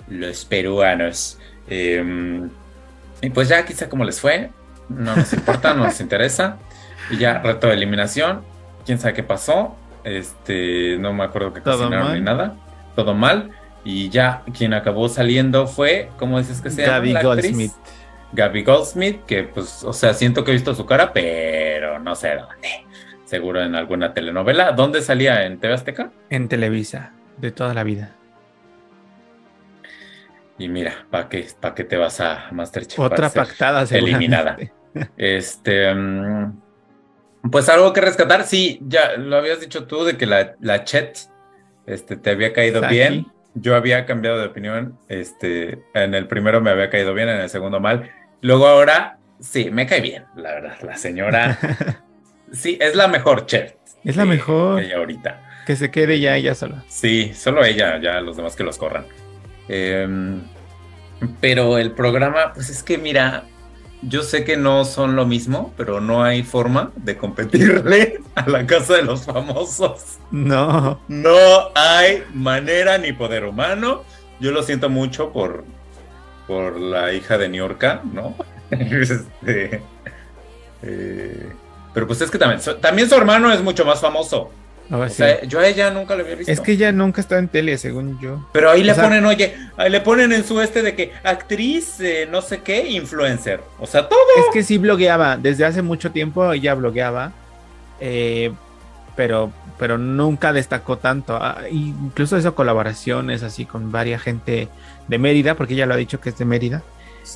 [0.08, 1.38] Los peruanos.
[1.68, 2.48] Eh,
[3.22, 4.50] y pues ya quizá como les fue,
[4.88, 6.58] no nos importa, no nos interesa.
[7.10, 8.42] Y ya, reto de eliminación.
[8.84, 9.74] ¿Quién sabe qué pasó?
[10.04, 12.56] Este, no me acuerdo que Todo cocinaron ni nada.
[12.94, 13.50] Todo mal.
[13.84, 16.98] Y ya, quien acabó saliendo fue, ¿cómo dices que se llama?
[16.98, 17.72] Gaby actriz?
[18.32, 22.36] Gaby Goldsmith, que pues, o sea, siento que he visto su cara, pero no sé
[22.36, 22.86] dónde.
[23.24, 24.72] seguro en alguna telenovela.
[24.72, 25.44] ¿Dónde salía?
[25.44, 26.10] ¿En TV Azteca?
[26.30, 28.14] En Televisa, de toda la vida.
[30.58, 32.98] Y mira, ¿para qué, pa qué te vas a Masterchef?
[32.98, 34.56] Otra pactada, eliminada.
[35.16, 36.60] Este, mm,
[37.52, 41.30] pues algo que rescatar, sí, ya lo habías dicho tú de que la, la Chet
[41.86, 43.26] este, te había caído bien.
[43.54, 47.48] Yo había cambiado de opinión, este, en el primero me había caído bien, en el
[47.48, 48.10] segundo mal.
[48.40, 51.58] Luego ahora, sí, me cae bien, la verdad, la señora.
[52.52, 53.76] sí, es la mejor Chet.
[54.04, 54.82] Es la mejor.
[54.82, 55.64] Ella ahorita.
[55.66, 56.84] Que se quede ya ella sola.
[56.88, 59.06] Sí, solo ella, ya los demás que los corran.
[59.68, 60.42] Em,
[61.40, 63.44] pero el programa, pues es que mira,
[64.02, 68.66] yo sé que no son lo mismo, pero no hay forma de competirle a la
[68.66, 70.18] casa de los famosos.
[70.30, 71.00] No.
[71.08, 71.38] No
[71.74, 74.04] hay manera ni poder humano.
[74.40, 75.64] Yo lo siento mucho por,
[76.48, 78.34] por la hija de Niorca, ¿no?
[78.70, 79.82] este,
[80.82, 81.52] eh,
[81.94, 84.50] pero pues es que también, también su hermano es mucho más famoso.
[84.90, 86.50] Ah, o sea, yo a ella nunca la había visto.
[86.50, 88.48] Es que ella nunca está en tele, según yo.
[88.52, 92.26] Pero ahí le ponen, oye, ahí le ponen en su este de que actriz, eh,
[92.30, 93.60] no sé qué, influencer.
[93.78, 94.18] O sea, todo.
[94.38, 95.36] Es que sí blogueaba.
[95.36, 97.32] Desde hace mucho tiempo ella blogueaba.
[98.00, 98.50] Eh,
[99.14, 101.36] pero, pero nunca destacó tanto.
[101.36, 104.68] Ah, incluso hizo colaboraciones así con varias gente
[105.08, 106.82] de Mérida, porque ella lo ha dicho que es de Mérida.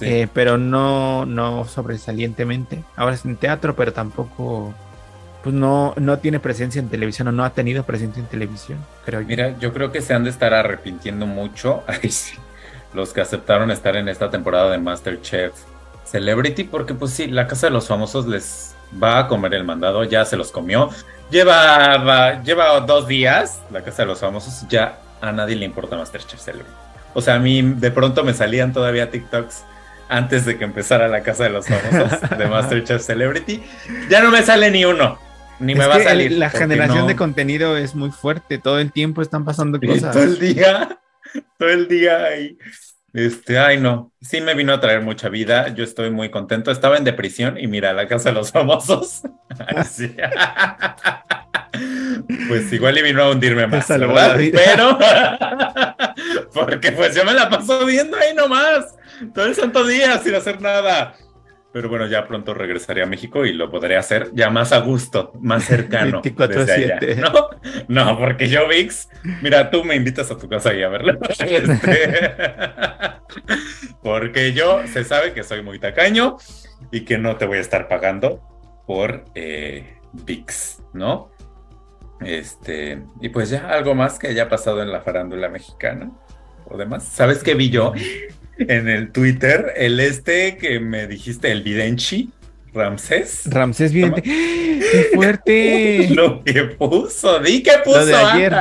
[0.01, 2.83] Eh, pero no, no sobresalientemente.
[2.97, 4.75] Ahora es en teatro, pero tampoco
[5.43, 9.23] pues no, no tiene presencia en televisión o no ha tenido presencia en televisión, creo
[9.23, 9.27] yo.
[9.27, 11.83] Mira, yo creo que se han de estar arrepintiendo mucho
[12.95, 15.53] los que aceptaron estar en esta temporada de Masterchef
[16.05, 20.05] Celebrity, porque pues sí, la Casa de los Famosos les va a comer el mandado,
[20.05, 20.91] ya se los comió.
[21.31, 26.41] Lleva, lleva dos días la Casa de los Famosos, ya a nadie le importa Masterchef
[26.41, 26.82] Celebrity.
[27.15, 29.65] O sea, a mí de pronto me salían todavía TikToks
[30.09, 33.63] antes de que empezara la Casa de los Famosos de Masterchef Celebrity.
[34.11, 35.19] Ya no me sale ni uno.
[35.59, 36.33] Ni me va a salir.
[36.33, 38.59] La generación de contenido es muy fuerte.
[38.59, 40.13] Todo el tiempo están pasando cosas.
[40.13, 40.99] todo el día,
[41.59, 42.59] todo el día ahí.
[43.13, 46.97] Este, ay no, sí me vino a traer mucha vida, yo estoy muy contento, estaba
[46.97, 49.23] en depresión y mira, la casa de los famosos.
[52.49, 53.87] pues igual y vino a hundirme más,
[54.53, 54.99] Pero,
[56.55, 58.97] porque pues yo me la paso viendo ahí nomás,
[59.35, 61.15] todo el santo día sin hacer nada.
[61.73, 65.33] Pero bueno, ya pronto regresaré a México y lo podré hacer ya más a gusto,
[65.41, 66.21] más cercano.
[66.23, 67.49] 24 desde allá, ¿no?
[67.89, 69.09] no, porque yo, VIX,
[69.41, 71.19] mira, tú me invitas a tu casa y a verlo.
[71.39, 72.15] Este,
[74.03, 76.37] porque yo se sabe que soy muy tacaño
[76.91, 78.41] y que no te voy a estar pagando
[78.87, 81.31] por eh, VIX, ¿no?
[82.21, 86.11] Este, y pues ya algo más que haya pasado en la farándula mexicana
[86.67, 87.05] o demás.
[87.05, 87.95] ¿Sabes qué vi yo?
[88.59, 92.31] En el Twitter, el este que me dijiste, el Videnchi,
[92.75, 93.43] Ramsés.
[93.47, 94.23] Ramsés Vidente.
[94.23, 96.09] ¡Qué fuerte!
[96.15, 98.01] Lo que puso, di que puso.
[98.01, 98.57] Lo de ayer.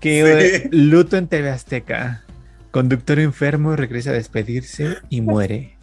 [0.00, 2.24] Que luto en TV Azteca.
[2.70, 5.76] Conductor enfermo regresa a despedirse y muere.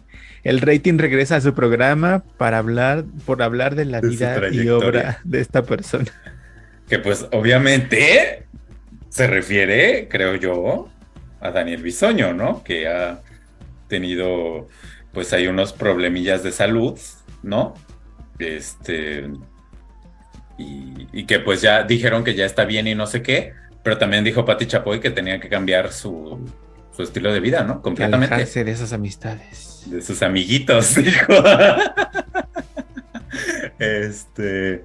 [0.44, 5.20] El rating regresa a su programa para hablar, por hablar de la vida y obra
[5.24, 6.10] de esta persona.
[6.88, 8.44] Que pues obviamente
[9.08, 10.88] se refiere, creo yo,
[11.40, 12.62] a Daniel Bisoño, ¿no?
[12.62, 13.20] Que ha
[13.88, 14.68] tenido,
[15.12, 16.98] pues hay unos problemillas de salud,
[17.42, 17.74] ¿no?
[18.38, 19.28] Este,
[20.58, 24.24] y, que pues ya dijeron que ya está bien y no sé qué, pero también
[24.24, 26.38] dijo Pati Chapoy que tenía que cambiar su,
[26.94, 27.82] su estilo de vida, ¿no?
[27.82, 28.64] Completamente.
[28.64, 29.82] de esas amistades.
[29.86, 31.32] De sus amiguitos, dijo.
[33.78, 34.84] este,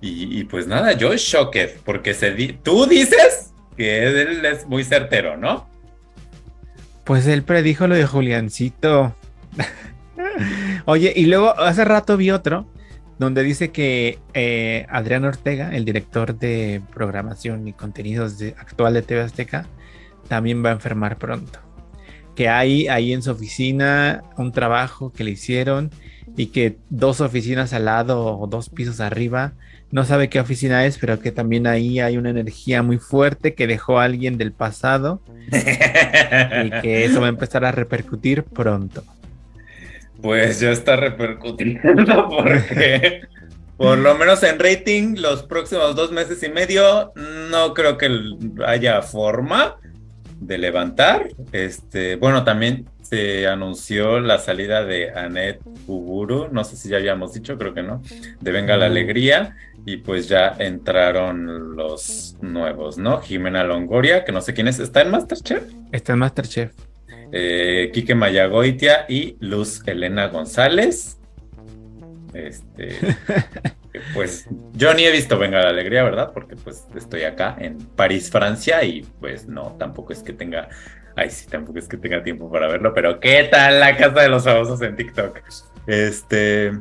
[0.00, 2.30] y, pues nada, yo shocked, porque se
[2.62, 5.68] tú dices que él es muy certero, ¿no?
[7.08, 9.16] Pues él predijo lo de Juliancito.
[10.84, 12.68] Oye, y luego hace rato vi otro
[13.18, 19.00] donde dice que eh, Adrián Ortega, el director de programación y contenidos de, actual de
[19.00, 19.66] TV Azteca,
[20.28, 21.60] también va a enfermar pronto.
[22.36, 25.90] Que hay ahí en su oficina un trabajo que le hicieron
[26.36, 29.54] y que dos oficinas al lado o dos pisos arriba
[29.90, 33.66] no sabe qué oficina es, pero que también ahí hay una energía muy fuerte que
[33.66, 35.50] dejó a alguien del pasado y
[36.82, 39.02] que eso va a empezar a repercutir pronto.
[40.20, 43.22] Pues ya está repercutiendo porque
[43.76, 47.12] por lo menos en rating los próximos dos meses y medio
[47.50, 48.10] no creo que
[48.66, 49.76] haya forma
[50.40, 51.28] de levantar.
[51.52, 57.32] Este, bueno, también se anunció la salida de Anet Uburu, no sé si ya habíamos
[57.32, 58.02] dicho, creo que no,
[58.40, 59.56] de Venga la Alegría,
[59.88, 63.22] y pues ya entraron los nuevos, ¿no?
[63.22, 65.62] Jimena Longoria, que no sé quién es, ¿está en Masterchef?
[65.92, 66.72] Está en Masterchef.
[67.32, 71.18] Eh, Quique Mayagoitia y Luz Elena González.
[72.34, 72.98] Este.
[74.14, 76.32] pues yo ni he visto Venga la Alegría, ¿verdad?
[76.34, 80.68] Porque pues estoy acá en París, Francia y pues no, tampoco es que tenga,
[81.16, 84.28] ay sí, tampoco es que tenga tiempo para verlo, pero ¿qué tal la casa de
[84.28, 85.40] los famosos en TikTok?
[85.86, 86.72] Este...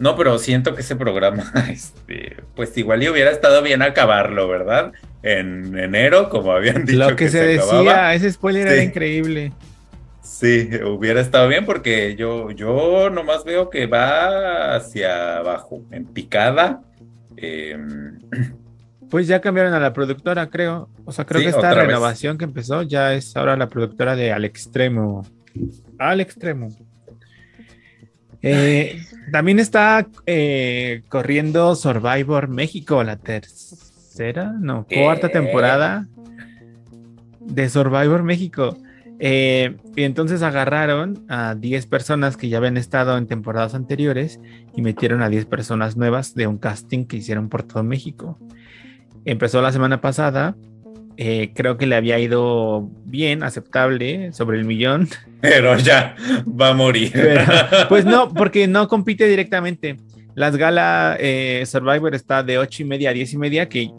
[0.00, 4.92] No, pero siento que ese programa, este, pues igual y hubiera estado bien acabarlo, ¿verdad?
[5.22, 6.98] En enero, como habían dicho.
[6.98, 9.52] Lo que, se, decía, ese spoiler era increíble.
[10.22, 16.80] Sí, hubiera estado bien porque yo, yo nomás veo que va hacia abajo, en picada.
[17.36, 18.20] Em,
[19.10, 20.88] pues ya cambiaron a la productora, creo.
[21.04, 24.46] O sea, creo que esta renovación que empezó ya es ahora la productora de Al
[24.46, 25.26] Extremo.
[25.98, 26.68] Al Extremo.
[28.42, 36.06] Eh, también está eh, corriendo Survivor México, la tercera, no, cuarta temporada
[37.40, 38.76] de Survivor México.
[39.22, 44.40] Eh, y entonces agarraron a 10 personas que ya habían estado en temporadas anteriores
[44.74, 48.38] y metieron a 10 personas nuevas de un casting que hicieron por todo México.
[49.26, 50.56] Empezó la semana pasada,
[51.22, 55.06] eh, creo que le había ido bien, aceptable, sobre el millón.
[55.42, 56.16] Pero ya
[56.48, 57.12] va a morir.
[57.90, 59.98] pues no, porque no compite directamente.
[60.34, 63.90] Las galas eh, Survivor está de 8 y media a 10 y media, que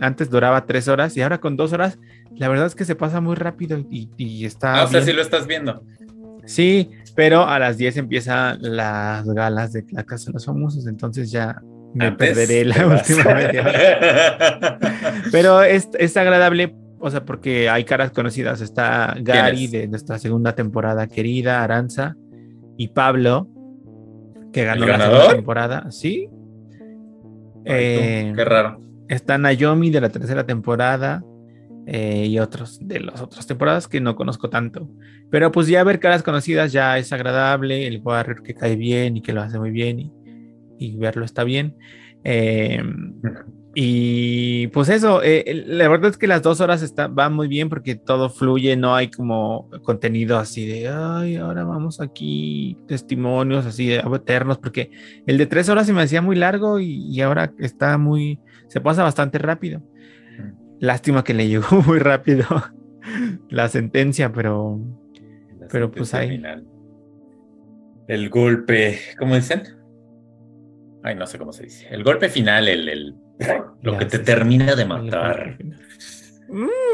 [0.00, 1.98] antes duraba 3 horas y ahora con 2 horas
[2.36, 4.80] la verdad es que se pasa muy rápido y, está.
[4.80, 5.84] Ah, o sea, sí lo estás viendo.
[6.44, 11.30] Sí, pero a las 10 empiezan las galas de la Casa de los Famosos, entonces
[11.30, 11.62] ya
[11.94, 14.78] me perderé la última media
[15.30, 18.60] Pero es, es, agradable, o sea, porque hay caras conocidas.
[18.60, 22.16] Está Gary de nuestra segunda temporada querida, Aranza,
[22.76, 23.48] y Pablo,
[24.52, 25.90] que ganó la segunda temporada.
[25.90, 26.28] Sí.
[27.64, 28.80] Eh, qué raro.
[29.08, 31.22] Está Naomi de la tercera temporada.
[31.86, 34.88] Eh, y otros de las otras temporadas que no conozco tanto.
[35.30, 39.20] Pero pues ya ver caras conocidas ya es agradable, el Warrior que cae bien y
[39.20, 40.12] que lo hace muy bien y,
[40.96, 41.76] verlo está bien.
[42.24, 43.14] Em,
[43.74, 47.68] y pues eso, eh, la verdad es que las dos horas está, van muy bien
[47.68, 53.88] porque todo fluye, no hay como contenido así de, ay, ahora vamos aquí, testimonios así
[53.88, 54.90] de eternos, porque
[55.26, 58.80] el de tres horas se me hacía muy largo y, y ahora está muy, se
[58.80, 59.82] pasa bastante rápido.
[60.78, 62.46] Lástima que le llegó muy rápido
[63.48, 64.80] la sentencia, pero,
[65.70, 66.40] pero pues ahí.
[68.06, 69.62] El golpe, ¿cómo dicen?
[71.04, 71.86] Ay, no sé cómo se dice.
[71.90, 73.14] El golpe final, el, el
[73.82, 75.58] lo que te termina de matar.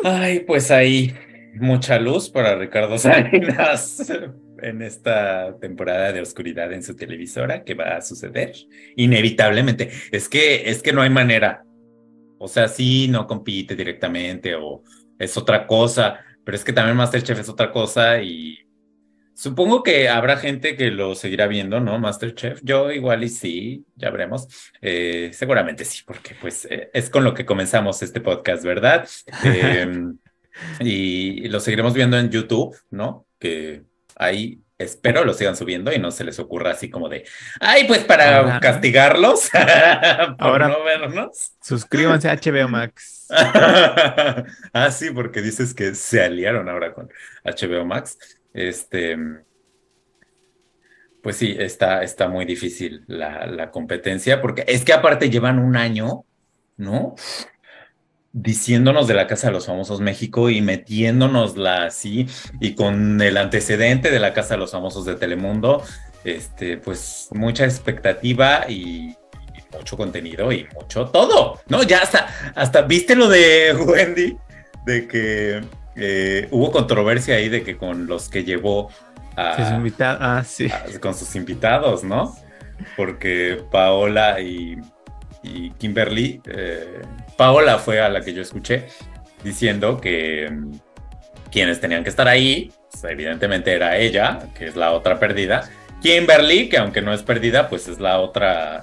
[0.02, 1.14] Ay, pues ahí
[1.54, 4.12] mucha luz para Ricardo Salinas
[4.62, 8.52] en esta temporada de oscuridad en su televisora que va a suceder
[8.96, 9.90] inevitablemente.
[10.10, 11.64] Es que es que no hay manera.
[12.38, 14.82] O sea, sí, no compite directamente o
[15.20, 18.58] es otra cosa, pero es que también Masterchef es otra cosa y
[19.40, 21.98] supongo que habrá gente que lo seguirá viendo, ¿no?
[21.98, 22.60] Masterchef.
[22.62, 24.46] Yo igual y sí, ya veremos.
[24.82, 29.08] Eh, seguramente sí, porque pues eh, es con lo que comenzamos este podcast, ¿verdad?
[29.42, 30.18] Em,
[30.80, 33.26] y lo seguiremos viendo en YouTube, ¿no?
[33.38, 33.82] Que
[34.16, 37.24] ahí espero lo sigan subiendo y no se les ocurra así como de,
[37.60, 39.48] ay, pues para castigarlos,
[40.38, 41.52] ahora no vernos.
[41.62, 43.26] Suscríbanse a HBO Max.
[44.72, 47.10] ah, sí, porque dices que se aliaron ahora con
[47.44, 48.18] HBO Max.
[48.52, 49.16] Este,
[51.22, 55.76] pues sí, está, está muy difícil la, la competencia, porque es que aparte llevan un
[55.76, 56.24] año,
[56.76, 57.14] ¿no?
[58.32, 62.28] diciéndonos de la Casa de los Famosos México y metiéndonosla así
[62.60, 65.82] y con el antecedente de la Casa de los Famosos de Telemundo,
[66.24, 69.16] este, pues mucha expectativa y,
[69.72, 71.84] mucho contenido y mucho todo, ¿no?
[71.84, 74.36] Ya hasta, hasta viste lo de Wendy,
[74.84, 75.60] de que
[75.96, 78.90] eh, hubo controversia ahí de que con los que llevó
[79.36, 80.68] a, ah, sí.
[81.00, 82.36] con sus invitados, ¿no?
[82.96, 84.78] Porque Paola y
[85.42, 87.02] y Kimberly, eh,
[87.36, 88.86] Paola fue a la que yo escuché
[89.42, 90.72] diciendo que mm,
[91.50, 95.68] quienes tenían que estar ahí, pues, evidentemente era ella, que es la otra perdida.
[96.02, 98.82] Kimberly, que aunque no es perdida, pues es la otra,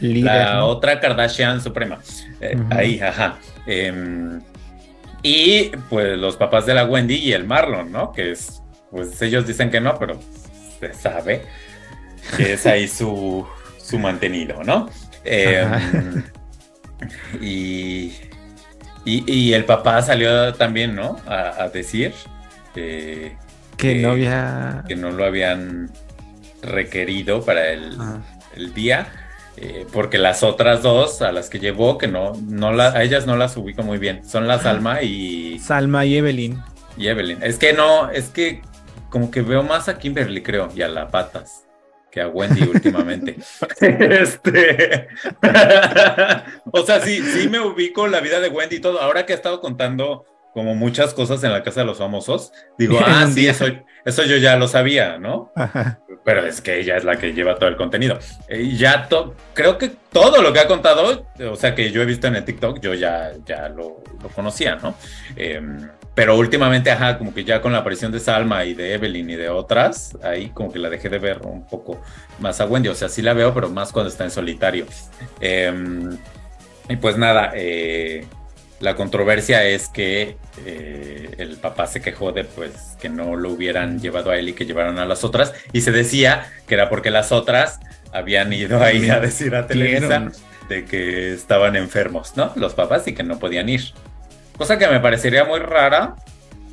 [0.00, 1.98] la otra Kardashian suprema.
[2.40, 3.38] Eh, ahí, ajá.
[3.66, 4.40] Em,
[5.22, 8.12] y pues los papás de la Wendy y el Marlon, ¿no?
[8.12, 10.18] Que es, pues ellos dicen que no, pero
[10.78, 11.42] se sabe
[12.36, 13.46] que es ahí su,
[13.78, 14.88] su mantenido, ¿no?
[15.24, 16.22] Em,
[17.40, 18.12] y,
[19.04, 21.16] y, el papá salió también, ¿no?
[21.26, 22.14] A, decir
[22.74, 23.36] que,
[23.82, 24.84] no había...
[24.86, 25.90] que no lo habían
[26.62, 27.96] requerido para el,
[28.74, 29.29] día.
[29.56, 33.26] Eh, porque las otras dos a las que llevó, que no, no la, a ellas
[33.26, 35.58] no las ubico muy bien, son la Salma y...
[35.58, 36.62] Salma y Evelyn.
[36.96, 37.42] Y Evelyn.
[37.42, 38.62] Es que no, es que
[39.10, 41.66] como que veo más a Kimberly, creo, y a la Patas.
[42.10, 43.36] que a Wendy últimamente.
[43.80, 45.08] este,
[46.72, 49.00] o sea, sí, sí me ubico la vida de Wendy y todo.
[49.00, 52.98] Ahora que he estado contando como muchas cosas en la casa de los famosos, digo,
[53.04, 53.66] ah, sí, eso,
[54.04, 55.52] eso yo ya lo sabía, ¿no?
[56.24, 58.18] Pero es que ella es la que lleva todo el contenido.
[58.50, 59.08] Y ya
[59.54, 62.44] creo que todo lo que ha contado, o sea, que yo he visto en el
[62.44, 64.02] TikTok, yo ya, ya lo,
[64.34, 64.94] conocía, ¿no?
[65.36, 65.60] Eh,
[66.14, 69.36] pero últimamente, ajá, como que ya con la aparición de Salma y de Evelyn y
[69.36, 72.02] de otras, ahí como que la dejé de ver un poco
[72.40, 72.88] más a Wendy.
[72.88, 74.86] O sea, sí la veo, pero más cuando está en solitario.
[75.40, 76.18] Em,
[76.88, 78.26] y pues nada, eh,
[78.80, 84.00] la controversia es que eh, el papá se quejó de pues que no lo hubieran
[84.00, 85.52] llevado a él y que llevaron a las otras.
[85.72, 87.78] Y se decía que era porque las otras
[88.12, 90.32] habían ido ahí a decir a Televisa
[90.68, 92.52] de que estaban enfermos, ¿no?
[92.56, 93.92] Los papás y que no podían ir.
[94.56, 96.16] Cosa que me parecería muy rara.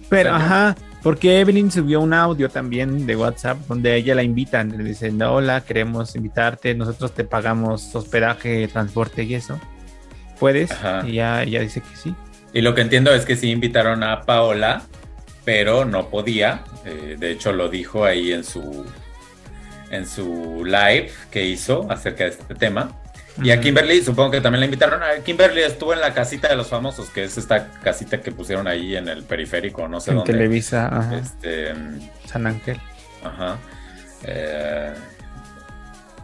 [0.09, 4.77] Pero, ajá, porque Evelyn subió un audio también de WhatsApp donde ella la invitan.
[4.77, 9.59] Le dicen, hola, queremos invitarte, nosotros te pagamos hospedaje, transporte y eso.
[10.39, 10.71] ¿Puedes?
[11.05, 12.15] Y ya ella dice que sí.
[12.53, 14.83] Y lo que entiendo es que sí invitaron a Paola,
[15.45, 16.63] pero no podía.
[16.85, 18.85] Eh, de hecho, lo dijo ahí en su,
[19.89, 22.91] en su live que hizo acerca de este tema.
[23.41, 25.03] Y a Kimberly, supongo que también la invitaron.
[25.03, 28.67] A Kimberly estuvo en la casita de los famosos, que es esta casita que pusieron
[28.67, 30.33] ahí en el periférico, no sé en dónde.
[30.33, 31.17] Televisa, ajá.
[31.17, 31.73] Este,
[32.25, 32.79] San Ángel.
[33.23, 33.57] Ajá.
[34.23, 34.93] Eh,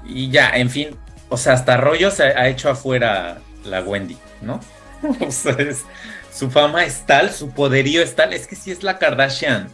[0.06, 0.96] y ya, en fin.
[1.30, 4.60] O sea, hasta rollo se ha hecho afuera la Wendy, ¿no?
[5.20, 5.56] o sea,
[6.32, 8.34] su fama es tal, su poderío es tal.
[8.34, 9.70] Es que sí es la Kardashian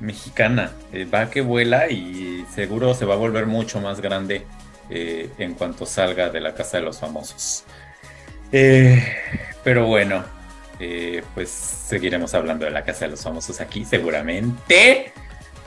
[0.00, 0.72] mexicana.
[0.92, 4.46] Eh, va que vuela y seguro se va a volver mucho más grande
[4.90, 7.64] eh, en cuanto salga de la casa de los famosos.
[8.52, 9.04] Eh,
[9.62, 10.24] pero bueno,
[11.34, 15.12] pues seguiremos hablando de la casa de los famosos aquí seguramente.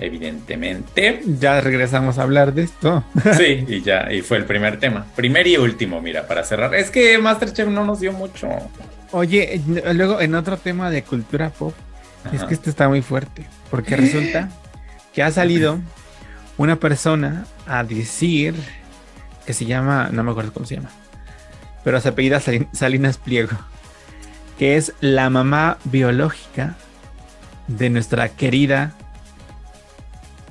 [0.02, 1.22] Evidentemente.
[1.40, 3.04] Ya regresamos a hablar de esto.
[3.38, 5.06] Sí, y ya, y fue el primer tema.
[5.16, 6.74] Primer y último, mira, para cerrar.
[6.76, 8.50] Es que Masterchef no nos dio mucho.
[9.12, 9.62] Oye,
[9.94, 11.74] luego en otro tema de cultura pop,
[12.34, 14.50] es que esto está muy fuerte, porque resulta
[15.14, 15.80] que ha salido
[16.58, 18.56] una persona a decir
[19.46, 20.92] que se llama, no me acuerdo cómo se llama,
[21.84, 22.42] pero se apellida
[22.72, 23.58] Salinas Pliego,
[24.58, 26.76] que es la mamá biológica
[27.68, 28.94] de nuestra querida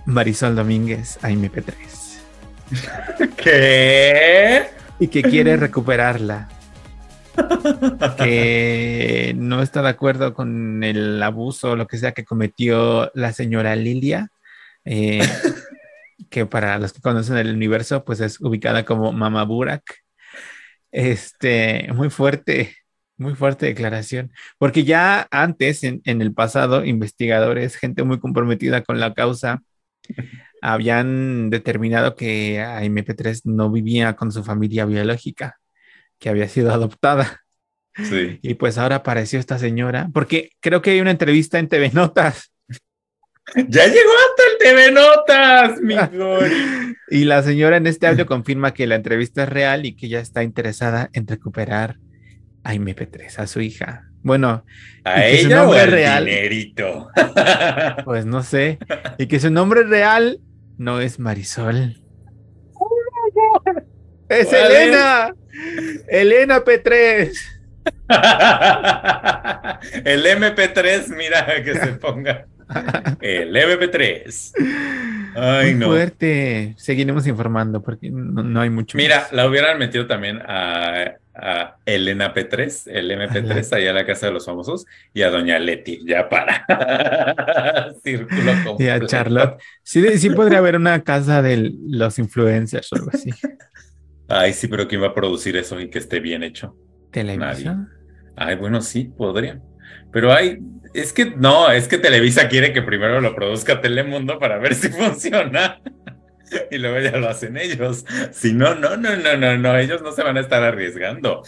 [0.06, 1.74] Marisol Domínguez AMP3.
[3.36, 4.66] ¿Qué?
[4.98, 6.48] Y que quiere recuperarla.
[8.18, 13.32] que no está de acuerdo con el abuso o lo que sea que cometió la
[13.32, 14.31] señora Lilia.
[14.85, 15.20] Eh,
[16.31, 19.82] que para los que conocen el universo, pues es ubicada como Mama Burak.
[20.93, 22.77] Este, muy fuerte,
[23.16, 29.14] muy fuerte declaración, porque ya antes, en, el pasado, investigadores, gente muy comprometida con la
[29.14, 29.62] causa,
[30.62, 35.57] habían determinado que MP3 no vivía con su familia biológica,
[36.19, 37.43] que había sido adoptada.
[37.95, 38.39] Sí.
[38.43, 42.51] Y pues ahora apareció esta señora, porque creo que hay una entrevista en TV Notas
[43.69, 45.97] ya llegó hasta el TV Notas, mi
[47.11, 50.20] Y la señora en este audio confirma que la entrevista es real y que ya
[50.20, 51.99] está interesada en recuperar
[52.62, 54.10] a MP3, a su hija.
[54.22, 54.64] Bueno,
[55.05, 57.10] a ella su nombre real, dinerito.
[58.05, 58.78] Pues no sé.
[59.18, 60.40] Y que su nombre real
[60.78, 61.97] no es Marisol.
[64.28, 65.34] ¡Es Elena!
[66.09, 67.32] ¡Elena P3!
[70.05, 72.47] el MP3, mira que se ponga.
[73.20, 74.52] El MP3.
[75.36, 75.86] Ay, no.
[75.86, 76.74] fuerte.
[76.76, 78.97] Seguiremos informando porque no, hay mucho.
[78.97, 81.14] Mira, la hubieran metido también a,
[81.87, 86.01] Elena P3, el MP3, allá a la casa de los famosos, y a Doña Leti,
[86.07, 86.67] ya para.
[88.03, 89.61] Círculo Y a Charlotte.
[89.83, 93.31] Sí, sí podría haber una casa de los influencers o algo así.
[94.29, 96.77] Ay, sí, pero ¿quién va a producir eso y que esté bien hecho?
[97.11, 97.89] Televisión.
[98.37, 99.61] Ay, bueno, sí, podría.
[100.12, 100.59] Pero hay,
[100.95, 104.89] es que no, es que Televisa quiere que primero lo produzca Telemundo para ver si
[104.91, 105.81] funciona.
[106.70, 108.05] y luego ya lo hacen ellos.
[108.32, 111.43] Si no, no, no, no, no, no, ellos no se van a estar arriesgando.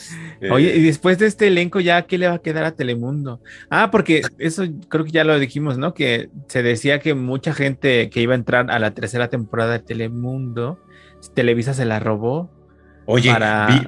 [0.50, 3.40] Oye, y después de este elenco, ¿ya qué le va a quedar a Telemundo?
[3.70, 5.94] Ah, porque eso creo que ya lo dijimos, ¿no?
[5.94, 9.80] Que se decía que mucha gente que iba a entrar a la tercera temporada de
[9.80, 10.78] Telemundo,
[11.34, 12.50] Televisa se la robó.
[13.06, 13.34] Oye,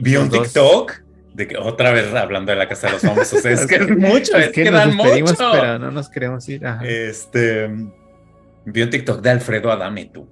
[0.01, 1.05] vi, un TikTok
[1.35, 4.36] de que otra vez hablando de la casa de los famosos, es que es mucho,
[4.36, 5.35] es, que, dan mucho.
[5.53, 6.62] Pero no nos queremos ir.
[6.82, 7.70] Este
[8.66, 10.28] vi un TikTok de Alfredo Adame, tú.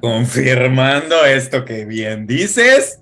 [0.00, 3.00] Confirmando esto que bien dices,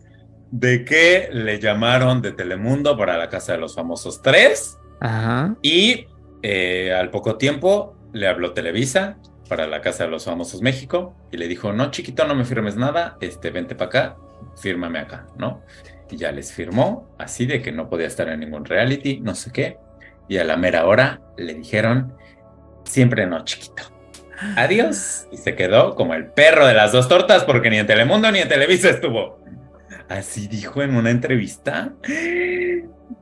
[0.51, 4.79] de que le llamaron de Telemundo para la casa de los famosos 3.
[5.01, 5.57] Ajá.
[5.63, 6.07] Y
[6.43, 9.19] eh, al poco tiempo le habló Televisa
[9.49, 12.77] para la Casa de los Famosos México y le dijo, no, chiquito, no me firmes
[12.77, 14.17] nada, este, vente para acá,
[14.61, 15.63] fírmame acá, ¿no?
[16.11, 19.53] Y ya les firmó, así de que no podía estar en ningún reality, no sé
[19.53, 19.79] qué.
[20.29, 22.15] Y a la mera hora le dijeron,
[22.85, 23.83] siempre no, chiquito.
[24.57, 25.27] Adiós.
[25.31, 28.41] Y se quedó como el perro de las dos tortas porque ni en Telemundo ni
[28.41, 29.39] en Televisa estuvo.
[30.09, 31.95] Así dijo en una entrevista.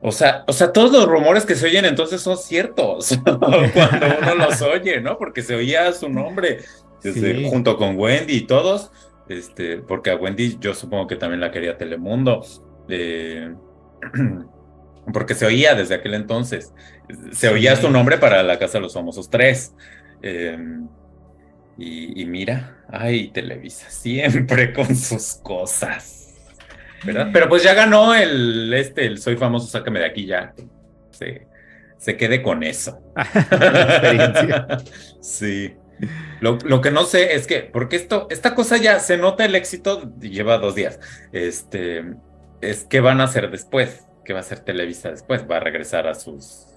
[0.01, 4.35] O sea, o sea, todos los rumores que se oyen entonces son ciertos cuando uno
[4.35, 5.17] los oye, ¿no?
[5.17, 6.59] Porque se oía su nombre
[7.01, 8.91] desde, junto con Wendy y todos,
[9.29, 12.43] este, porque a Wendy yo supongo que también la quería Telemundo,
[12.87, 13.53] eh,
[15.13, 16.73] porque se oía desde aquel entonces,
[17.31, 19.73] se oía su nombre para la Casa de los Famosos 3.
[20.21, 20.57] Eh,
[21.77, 26.25] y, y mira, ay, Televisa, siempre con sus cosas.
[27.05, 27.29] ¿verdad?
[27.31, 30.53] Pero pues ya ganó el, este, el Soy Famoso, sácame de aquí ya.
[31.11, 31.47] Se,
[31.97, 32.99] se quede con eso.
[35.21, 35.75] sí.
[36.41, 39.55] Lo, lo, que no sé es que, porque esto, esta cosa ya se nota el
[39.55, 40.99] éxito, lleva dos días.
[41.31, 42.03] Este,
[42.61, 46.07] es que van a hacer después, que va a hacer Televisa después, va a regresar
[46.07, 46.67] a sus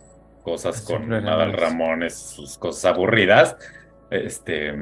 [0.45, 3.57] cosas con Nadal Ramones, sus cosas aburridas.
[4.11, 4.75] Este,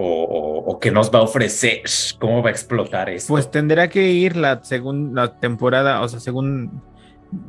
[0.00, 1.82] o, qué nos va a ofrecer?
[2.20, 3.28] ¿Cómo va a explotar eso?
[3.28, 6.82] Pues tendrá que ir la segunda temporada, o sea, según,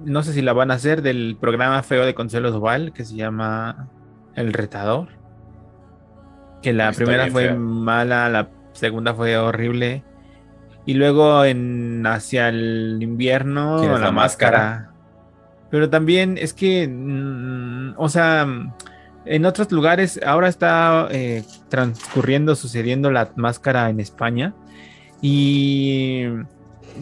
[0.03, 3.15] no sé si la van a hacer, del programa feo de Consuelo Duval, que se
[3.15, 3.89] llama
[4.35, 5.09] El Retador.
[6.63, 10.03] Que la primera fue mala, la segunda fue horrible.
[10.85, 14.91] Y luego en Hacia el invierno, la, la máscara.
[15.69, 18.47] Pero también es que, mm, o sea
[19.25, 24.53] en otros lugares ahora está eh, transcurriendo, sucediendo la máscara en España.
[25.21, 26.25] Y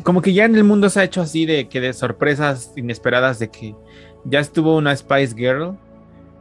[0.04, 3.40] como que ya en el mundo se ha hecho así de que de sorpresas inesperadas
[3.40, 3.76] de que
[4.26, 5.78] ya estuvo una Spice Girl,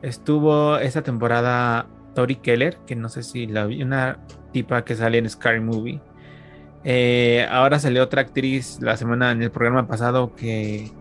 [0.02, 4.18] estuvo esa temporada Tori Keller, que no sé si la vi, una
[4.52, 6.00] tipa que sale en Scary Movie.
[6.84, 10.92] Eh, ahora salió otra actriz la semana en el programa pasado que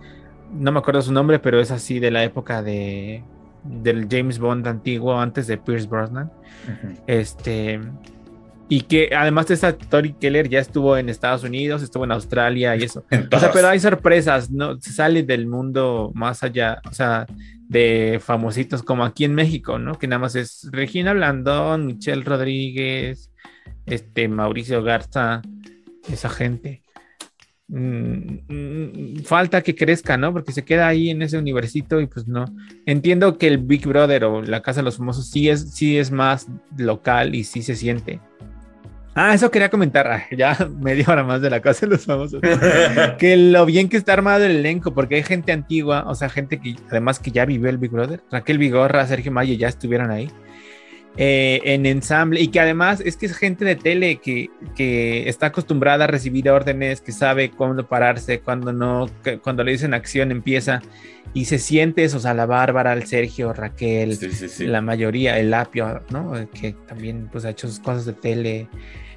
[0.52, 3.23] no me acuerdo su nombre, pero es así de la época de
[3.66, 6.32] del James Bond antiguo antes de Pierce Brosnan.
[7.08, 7.80] Este.
[8.68, 12.76] Y que además de esa Tori Keller ya estuvo en Estados Unidos, estuvo en Australia
[12.76, 13.06] y eso.
[13.32, 14.80] o sea, pero hay sorpresas, ¿no?
[14.82, 17.28] Se sale del mundo más allá, o sea,
[17.68, 20.00] de famositos como aquí en México, ¿no?
[20.00, 23.32] Que nada más es Regina Blandón, Michelle Rodríguez,
[23.86, 25.42] este, Mauricio Garza,
[26.10, 26.85] esa gente.
[27.68, 30.32] Mm, mm, falta que crezca, ¿no?
[30.32, 32.46] Porque se queda ahí en ese universito y pues no.
[32.86, 36.12] Entiendo que el Big Brother o la Casa de los Famosos sí es, sí es
[36.12, 36.48] más
[36.78, 38.20] local y sí se siente.
[39.18, 42.42] Ah, eso quería comentar, ah, ya media hora más de la Casa de los Famosos.
[43.18, 46.60] que lo bien que está armado el elenco, porque hay gente antigua, o sea, gente
[46.60, 48.22] que además que ya vivió el Big Brother.
[48.30, 50.30] Raquel Vigorra, Sergio Mayo ya estuvieron ahí.
[51.18, 55.46] Eh, en ensamble y que además es que es gente de tele que, que, está
[55.46, 59.10] acostumbrada a recibir órdenes, que sabe cuándo pararse, cuándo no,
[59.42, 60.82] cuando le dicen acción empieza
[61.34, 64.18] y se siente eso, o sea, la Bárbara, el Sergio, Raquel,
[64.60, 66.34] la mayoría, el Apio, ¿no?
[66.54, 68.68] Que también pues ha hecho sus cosas de tele.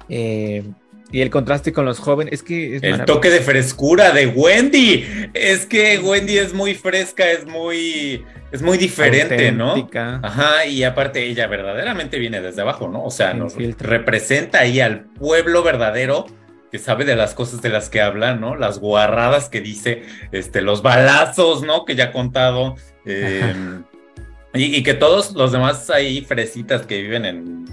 [0.07, 0.63] Eh,
[1.11, 2.77] y el contraste con los jóvenes, es que...
[2.77, 5.29] el toque de frescura de Wendy.
[5.33, 8.25] Es que Wendy es muy fresca, es muy...
[8.51, 9.87] Es muy diferente, ¿no?
[10.23, 13.03] Ajá, y aparte ella verdaderamente viene desde abajo, ¿no?
[13.03, 16.25] O sea, nos representa ahí al pueblo verdadero
[16.71, 18.55] que sabe de las cosas de las que habla, ¿no?
[18.55, 21.85] Las guarradas que dice, este, los balazos, ¿no?
[21.85, 22.75] Que ya ha contado.
[23.05, 27.65] Y, y, que todos los demás ahí fresitas que viven en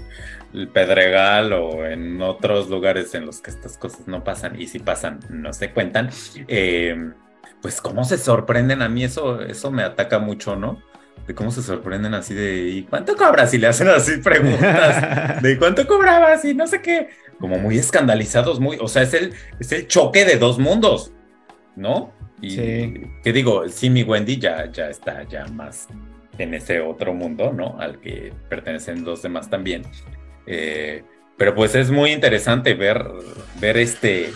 [0.53, 4.79] el Pedregal o en otros lugares en los que estas cosas no pasan y si
[4.79, 6.09] pasan no se cuentan,
[6.47, 7.11] eh,
[7.61, 10.81] pues cómo se sorprenden a mí eso, eso me ataca mucho, ¿no?
[11.25, 13.53] De cómo se sorprenden así de ¿y cuánto cobras?
[13.53, 16.45] Y le hacen así preguntas de ¿cuánto cobrabas?
[16.45, 17.09] Y no sé qué,
[17.39, 21.11] como muy escandalizados, muy, o sea, es el, es el choque de dos mundos,
[21.75, 22.13] ¿no?
[22.39, 22.55] Y
[23.23, 25.87] que digo, sí, mi Wendy ya, ya está ya más
[26.37, 27.79] en ese otro mundo, ¿no?
[27.79, 29.83] Al que pertenecen los demás también.
[30.47, 31.03] Eh,
[31.37, 33.05] pero pues es muy interesante ver,
[33.59, 34.31] ver este,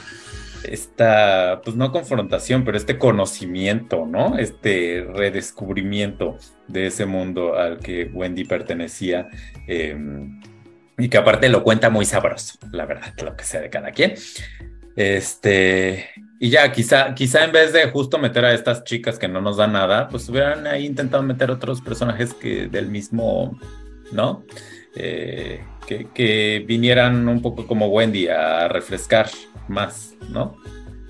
[0.63, 4.37] esta, pues no confrontación, pero este conocimiento, ¿no?
[4.37, 9.29] Este redescubrimiento de ese mundo al que Wendy pertenecía.
[9.67, 10.39] Em,
[10.97, 14.13] y que aparte lo cuenta muy sabroso, la verdad, lo que sea de cada quien.
[14.95, 16.09] Este,
[16.39, 19.57] y ya, quizá, quizá en vez de justo meter a estas chicas que no nos
[19.57, 23.57] dan nada, pues hubieran ahí intentado meter otros personajes que del mismo,
[24.11, 24.45] ¿no?
[24.95, 25.63] Eh,
[26.13, 29.29] que, vinieran un poco como Wendy a refrescar
[29.67, 30.57] más, ¿no?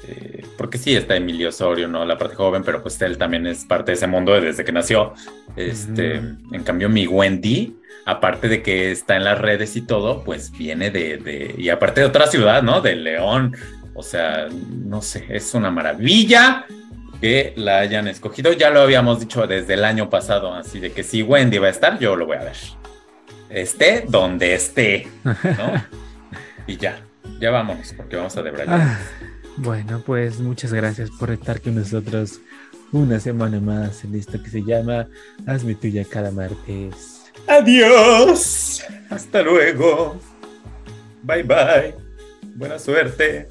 [0.08, 2.06] Eh, porque sí está Emilio Osorio, ¿no?
[2.06, 5.14] La parte joven, pero pues él también es parte de ese mundo desde que nació.
[5.56, 7.76] Este, en cambio, mi Wendy,
[8.06, 12.02] aparte de que está en las redes y todo, pues viene de, de- y aparte
[12.02, 12.82] de otra ciudad, ¿no?
[12.82, 13.56] De León.
[13.94, 16.66] O sea, no sé, es una maravilla
[17.20, 18.52] que la hayan escogido.
[18.54, 21.72] Ya lo habíamos dicho desde el año pasado, así de que si Wendy va a
[21.72, 22.58] estar, yo lo voy a ver.
[23.54, 25.34] Esté donde esté, ¿no?
[26.68, 27.02] y ya,
[27.40, 28.80] ya vámonos, porque vamos a debrayar.
[28.82, 29.00] Ah,
[29.58, 32.40] bueno, pues muchas gracias por estar con nosotros
[32.92, 35.08] una semana más en esto que se llama
[35.46, 37.24] Hazme tuya cada martes.
[37.48, 38.84] Adiós.
[39.10, 40.20] Hasta luego.
[41.24, 41.96] Bye bye.
[42.56, 43.48] Buena suerte.